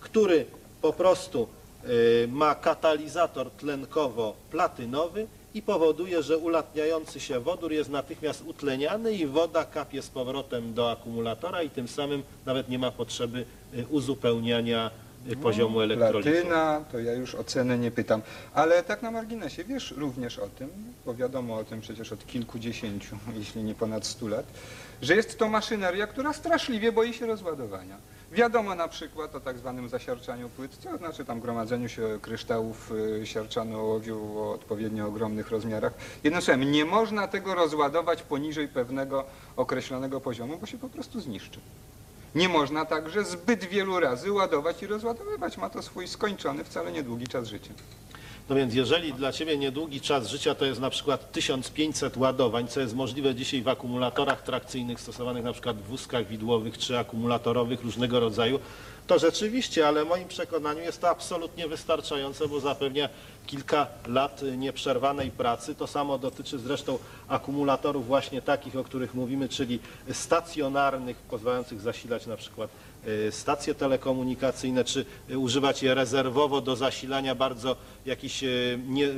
który 0.00 0.46
po 0.82 0.92
prostu 0.92 1.42
y, 1.42 1.55
ma 2.28 2.54
katalizator 2.54 3.50
tlenkowo-platynowy 3.50 5.26
i 5.56 5.62
powoduje, 5.62 6.22
że 6.22 6.38
ulatniający 6.38 7.20
się 7.20 7.40
wodór 7.40 7.72
jest 7.72 7.90
natychmiast 7.90 8.42
utleniany 8.46 9.12
i 9.12 9.26
woda 9.26 9.64
kapie 9.64 10.02
z 10.02 10.08
powrotem 10.08 10.74
do 10.74 10.90
akumulatora 10.90 11.62
i 11.62 11.70
tym 11.70 11.88
samym 11.88 12.22
nawet 12.46 12.68
nie 12.68 12.78
ma 12.78 12.90
potrzeby 12.90 13.44
y, 13.74 13.86
uzupełnienia 13.86 14.90
y, 15.30 15.36
poziomu 15.36 15.80
elektrolitu. 15.80 16.30
Platyna, 16.30 16.84
to 16.92 16.98
ja 16.98 17.12
już 17.12 17.34
o 17.34 17.44
cenę 17.44 17.78
nie 17.78 17.90
pytam. 17.90 18.22
Ale 18.54 18.82
tak 18.82 19.02
na 19.02 19.10
marginesie, 19.10 19.64
wiesz 19.64 19.90
również 19.96 20.38
o 20.38 20.48
tym, 20.48 20.70
bo 21.06 21.14
wiadomo 21.14 21.56
o 21.56 21.64
tym 21.64 21.80
przecież 21.80 22.12
od 22.12 22.26
kilkudziesięciu, 22.26 23.16
jeśli 23.38 23.62
nie 23.62 23.74
ponad 23.74 24.06
stu 24.06 24.28
lat, 24.28 24.46
że 25.02 25.16
jest 25.16 25.38
to 25.38 25.48
maszyneria, 25.48 26.06
która 26.06 26.32
straszliwie 26.32 26.92
boi 26.92 27.14
się 27.14 27.26
rozładowania. 27.26 27.96
Wiadomo 28.32 28.74
na 28.74 28.88
przykład 28.88 29.34
o 29.34 29.40
tak 29.40 29.58
zwanym 29.58 29.88
zasiarczaniu 29.88 30.48
płyt, 30.48 30.78
to 30.82 30.98
znaczy 30.98 31.24
tam 31.24 31.40
gromadzeniu 31.40 31.88
się 31.88 32.18
kryształów 32.22 32.92
y, 33.22 33.26
siarczanu 33.26 33.80
ołowiu 33.80 34.38
o 34.38 34.52
odpowiednio 34.52 35.06
ogromnych 35.06 35.50
rozmiarach. 35.50 35.92
Jednym 36.24 36.42
słowem, 36.42 36.72
nie 36.72 36.84
można 36.84 37.28
tego 37.28 37.54
rozładować 37.54 38.22
poniżej 38.22 38.68
pewnego 38.68 39.24
określonego 39.56 40.20
poziomu, 40.20 40.58
bo 40.58 40.66
się 40.66 40.78
po 40.78 40.88
prostu 40.88 41.20
zniszczy. 41.20 41.60
Nie 42.34 42.48
można 42.48 42.84
także 42.84 43.24
zbyt 43.24 43.64
wielu 43.64 44.00
razy 44.00 44.32
ładować 44.32 44.82
i 44.82 44.86
rozładowywać. 44.86 45.58
Ma 45.58 45.70
to 45.70 45.82
swój 45.82 46.08
skończony, 46.08 46.64
wcale 46.64 46.92
niedługi 46.92 47.26
czas 47.26 47.48
życia. 47.48 47.70
No 48.48 48.56
więc 48.56 48.74
jeżeli 48.74 49.12
dla 49.12 49.32
Ciebie 49.32 49.58
niedługi 49.58 50.00
czas 50.00 50.28
życia 50.28 50.54
to 50.54 50.64
jest 50.64 50.80
na 50.80 50.90
przykład 50.90 51.32
1500 51.32 52.16
ładowań, 52.16 52.68
co 52.68 52.80
jest 52.80 52.94
możliwe 52.94 53.34
dzisiaj 53.34 53.62
w 53.62 53.68
akumulatorach 53.68 54.42
trakcyjnych 54.42 55.00
stosowanych 55.00 55.44
na 55.44 55.52
przykład 55.52 55.76
w 55.76 55.86
wózkach 55.86 56.26
widłowych 56.26 56.78
czy 56.78 56.98
akumulatorowych 56.98 57.82
różnego 57.82 58.20
rodzaju, 58.20 58.58
to 59.06 59.18
rzeczywiście, 59.18 59.88
ale 59.88 60.04
w 60.04 60.08
moim 60.08 60.28
przekonaniu 60.28 60.80
jest 60.80 61.00
to 61.00 61.08
absolutnie 61.08 61.68
wystarczające, 61.68 62.48
bo 62.48 62.60
zapewnia 62.60 63.08
kilka 63.46 63.86
lat 64.06 64.42
nieprzerwanej 64.56 65.30
pracy. 65.30 65.74
To 65.74 65.86
samo 65.86 66.18
dotyczy 66.18 66.58
zresztą 66.58 66.98
akumulatorów 67.28 68.06
właśnie 68.06 68.42
takich, 68.42 68.76
o 68.76 68.84
których 68.84 69.14
mówimy, 69.14 69.48
czyli 69.48 69.78
stacjonarnych, 70.12 71.16
pozwalających 71.16 71.80
zasilać 71.80 72.26
na 72.26 72.36
przykład 72.36 72.70
stacje 73.30 73.74
telekomunikacyjne, 73.74 74.84
czy 74.84 75.04
y, 75.30 75.38
używać 75.38 75.82
je 75.82 75.94
rezerwowo 75.94 76.60
do 76.60 76.76
zasilania 76.76 77.34
bardzo 77.34 77.76
jakichś 78.06 78.42
y, 78.42 78.78
nie, 78.88 79.04
y, 79.04 79.12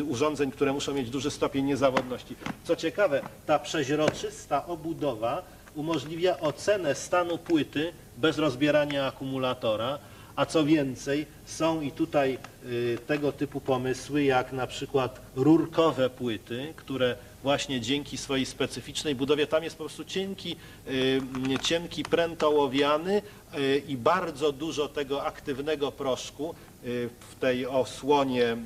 y, 0.00 0.04
urządzeń, 0.04 0.50
które 0.50 0.72
muszą 0.72 0.94
mieć 0.94 1.10
duży 1.10 1.30
stopień 1.30 1.64
niezawodności. 1.64 2.36
Co 2.64 2.76
ciekawe, 2.76 3.22
ta 3.46 3.58
przeźroczysta 3.58 4.66
obudowa 4.66 5.42
umożliwia 5.74 6.40
ocenę 6.40 6.94
stanu 6.94 7.38
płyty 7.38 7.92
bez 8.16 8.38
rozbierania 8.38 9.06
akumulatora, 9.06 9.98
a 10.36 10.46
co 10.46 10.64
więcej, 10.64 11.26
są 11.46 11.80
i 11.80 11.90
tutaj 11.90 12.38
y, 12.66 12.98
tego 13.06 13.32
typu 13.32 13.60
pomysły, 13.60 14.22
jak 14.22 14.52
na 14.52 14.66
przykład 14.66 15.20
rurkowe 15.36 16.10
płyty, 16.10 16.72
które 16.76 17.16
właśnie 17.42 17.80
dzięki 17.80 18.18
swojej 18.18 18.46
specyficznej 18.46 19.14
budowie, 19.14 19.46
tam 19.46 19.64
jest 19.64 19.76
po 19.76 19.84
prostu 19.84 20.04
cienki, 20.04 20.56
y, 20.88 21.20
cienki 21.62 22.02
pręt 22.02 22.42
ołowiany 22.42 23.22
y, 23.58 23.82
i 23.88 23.96
bardzo 23.96 24.52
dużo 24.52 24.88
tego 24.88 25.24
aktywnego 25.24 25.92
proszku 25.92 26.54
y, 26.84 27.08
w 27.30 27.34
tej 27.34 27.66
osłonie 27.66 28.56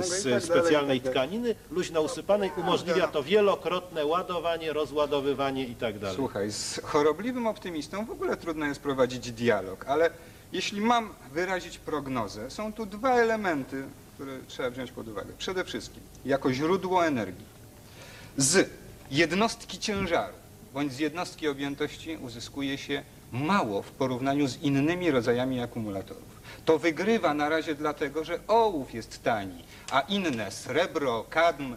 i 0.00 0.04
z 0.04 0.24
tak 0.24 0.42
specjalnej 0.42 0.98
i 0.98 1.00
tak 1.00 1.14
dalej. 1.14 1.28
tkaniny, 1.28 1.54
luźno 1.70 2.02
usypanej, 2.02 2.50
umożliwia 2.56 3.08
to 3.08 3.22
wielokrotne 3.22 4.06
ładowanie, 4.06 4.72
rozładowywanie 4.72 5.64
i 5.64 5.74
tak. 5.74 5.94
Słuchaj, 6.14 6.52
z 6.52 6.80
chorobliwym 6.84 7.46
optymistą 7.46 8.06
w 8.06 8.10
ogóle 8.10 8.36
trudno 8.36 8.66
jest 8.66 8.80
prowadzić 8.80 9.32
dialog, 9.32 9.84
ale 9.88 10.10
jeśli 10.52 10.80
mam 10.80 11.14
wyrazić 11.32 11.78
prognozę, 11.78 12.50
są 12.50 12.72
tu 12.72 12.86
dwa 12.86 13.14
elementy, 13.14 13.84
które 14.20 14.38
trzeba 14.46 14.70
wziąć 14.70 14.92
pod 14.92 15.08
uwagę. 15.08 15.32
Przede 15.38 15.64
wszystkim, 15.64 16.02
jako 16.24 16.52
źródło 16.52 17.06
energii. 17.06 17.46
Z 18.36 18.70
jednostki 19.10 19.78
ciężaru 19.78 20.34
bądź 20.74 20.92
z 20.92 20.98
jednostki 20.98 21.48
objętości 21.48 22.16
uzyskuje 22.16 22.78
się 22.78 23.02
mało 23.32 23.82
w 23.82 23.90
porównaniu 23.90 24.48
z 24.48 24.62
innymi 24.62 25.10
rodzajami 25.10 25.60
akumulatorów. 25.60 26.40
To 26.64 26.78
wygrywa 26.78 27.34
na 27.34 27.48
razie 27.48 27.74
dlatego, 27.74 28.24
że 28.24 28.38
ołów 28.48 28.94
jest 28.94 29.22
tani, 29.22 29.64
a 29.90 30.00
inne, 30.00 30.50
srebro, 30.50 31.24
kadm, 31.30 31.76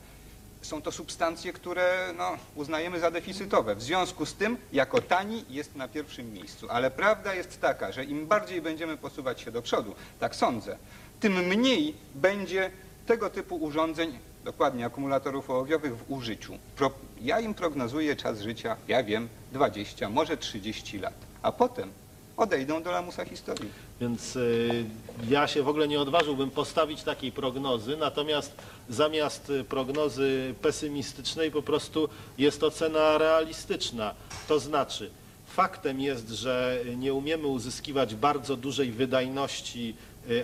są 0.65 0.81
to 0.81 0.91
substancje, 0.91 1.53
które 1.53 2.13
no, 2.17 2.37
uznajemy 2.55 2.99
za 2.99 3.11
deficytowe. 3.11 3.75
W 3.75 3.83
związku 3.83 4.25
z 4.25 4.33
tym, 4.33 4.57
jako 4.73 5.01
tani 5.01 5.45
jest 5.49 5.75
na 5.75 5.87
pierwszym 5.87 6.33
miejscu. 6.33 6.67
Ale 6.69 6.91
prawda 6.91 7.33
jest 7.33 7.61
taka, 7.61 7.91
że 7.91 8.05
im 8.05 8.27
bardziej 8.27 8.61
będziemy 8.61 8.97
posuwać 8.97 9.41
się 9.41 9.51
do 9.51 9.61
przodu, 9.61 9.95
tak 10.19 10.35
sądzę, 10.35 10.77
tym 11.23 11.33
mniej 11.33 11.93
będzie 12.15 12.71
tego 13.05 13.29
typu 13.29 13.55
urządzeń, 13.55 14.19
dokładnie 14.45 14.85
akumulatorów 14.85 15.49
ołowiowych 15.49 15.97
w 15.97 16.11
użyciu. 16.11 16.53
Pro, 16.75 16.91
ja 17.21 17.39
im 17.39 17.53
prognozuję 17.53 18.15
czas 18.15 18.41
życia, 18.41 18.75
ja 18.87 19.03
wiem, 19.03 19.29
20, 19.51 20.09
może 20.09 20.37
30 20.37 20.99
lat. 20.99 21.13
A 21.41 21.51
potem 21.51 21.89
odejdą 22.37 22.83
do 22.83 22.91
lamusa 22.91 23.25
historii. 23.25 23.69
Więc 24.01 24.35
y, 24.35 24.85
ja 25.29 25.47
się 25.47 25.63
w 25.63 25.67
ogóle 25.67 25.87
nie 25.87 25.99
odważyłbym 25.99 26.51
postawić 26.51 27.03
takiej 27.03 27.31
prognozy, 27.31 27.97
natomiast 27.97 28.53
zamiast 28.89 29.49
y, 29.49 29.63
prognozy 29.63 30.55
pesymistycznej 30.61 31.51
po 31.51 31.61
prostu 31.61 32.09
jest 32.37 32.63
ocena 32.63 33.17
realistyczna. 33.17 34.13
To 34.47 34.59
znaczy, 34.59 35.11
faktem 35.47 35.99
jest, 35.99 36.29
że 36.29 36.79
nie 36.97 37.13
umiemy 37.13 37.47
uzyskiwać 37.47 38.15
bardzo 38.15 38.55
dużej 38.55 38.91
wydajności 38.91 39.95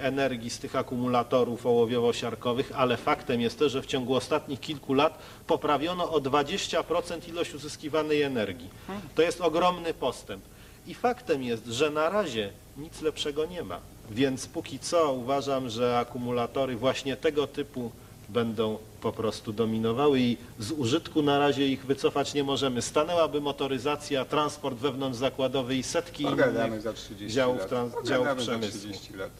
energii 0.01 0.49
z 0.49 0.59
tych 0.59 0.75
akumulatorów 0.75 1.65
ołowiowo-siarkowych, 1.65 2.71
ale 2.75 2.97
faktem 2.97 3.41
jest 3.41 3.59
też, 3.59 3.71
że 3.71 3.81
w 3.81 3.85
ciągu 3.85 4.15
ostatnich 4.15 4.59
kilku 4.59 4.93
lat 4.93 5.19
poprawiono 5.47 6.11
o 6.11 6.19
20% 6.19 7.29
ilość 7.29 7.53
uzyskiwanej 7.53 8.21
energii. 8.21 8.69
To 9.15 9.21
jest 9.21 9.41
ogromny 9.41 9.93
postęp. 9.93 10.43
I 10.87 10.93
faktem 10.93 11.43
jest, 11.43 11.65
że 11.65 11.89
na 11.89 12.09
razie 12.09 12.49
nic 12.77 13.01
lepszego 13.01 13.45
nie 13.45 13.63
ma. 13.63 13.79
Więc 14.11 14.47
póki 14.47 14.79
co 14.79 15.13
uważam, 15.13 15.69
że 15.69 15.99
akumulatory 15.99 16.75
właśnie 16.75 17.15
tego 17.17 17.47
typu 17.47 17.91
będą 18.29 18.77
po 19.01 19.11
prostu 19.11 19.53
dominowały 19.53 20.19
i 20.19 20.37
z 20.59 20.71
użytku 20.71 21.21
na 21.21 21.39
razie 21.39 21.67
ich 21.67 21.85
wycofać 21.85 22.33
nie 22.33 22.43
możemy. 22.43 22.81
Stanęłaby 22.81 23.41
motoryzacja, 23.41 24.25
transport 24.25 24.77
wewnątrzzakładowy 24.77 25.75
i 25.75 25.83
setki 25.83 26.23
Pogadamy 26.23 26.67
innych 26.67 26.81
za 26.81 26.93
30 26.93 27.35
działów, 27.35 27.61
trans- 27.65 28.07
działów 28.07 28.27
za 28.27 28.35
przemysłu. 28.35 28.79
30 28.79 29.13
lat. 29.13 29.31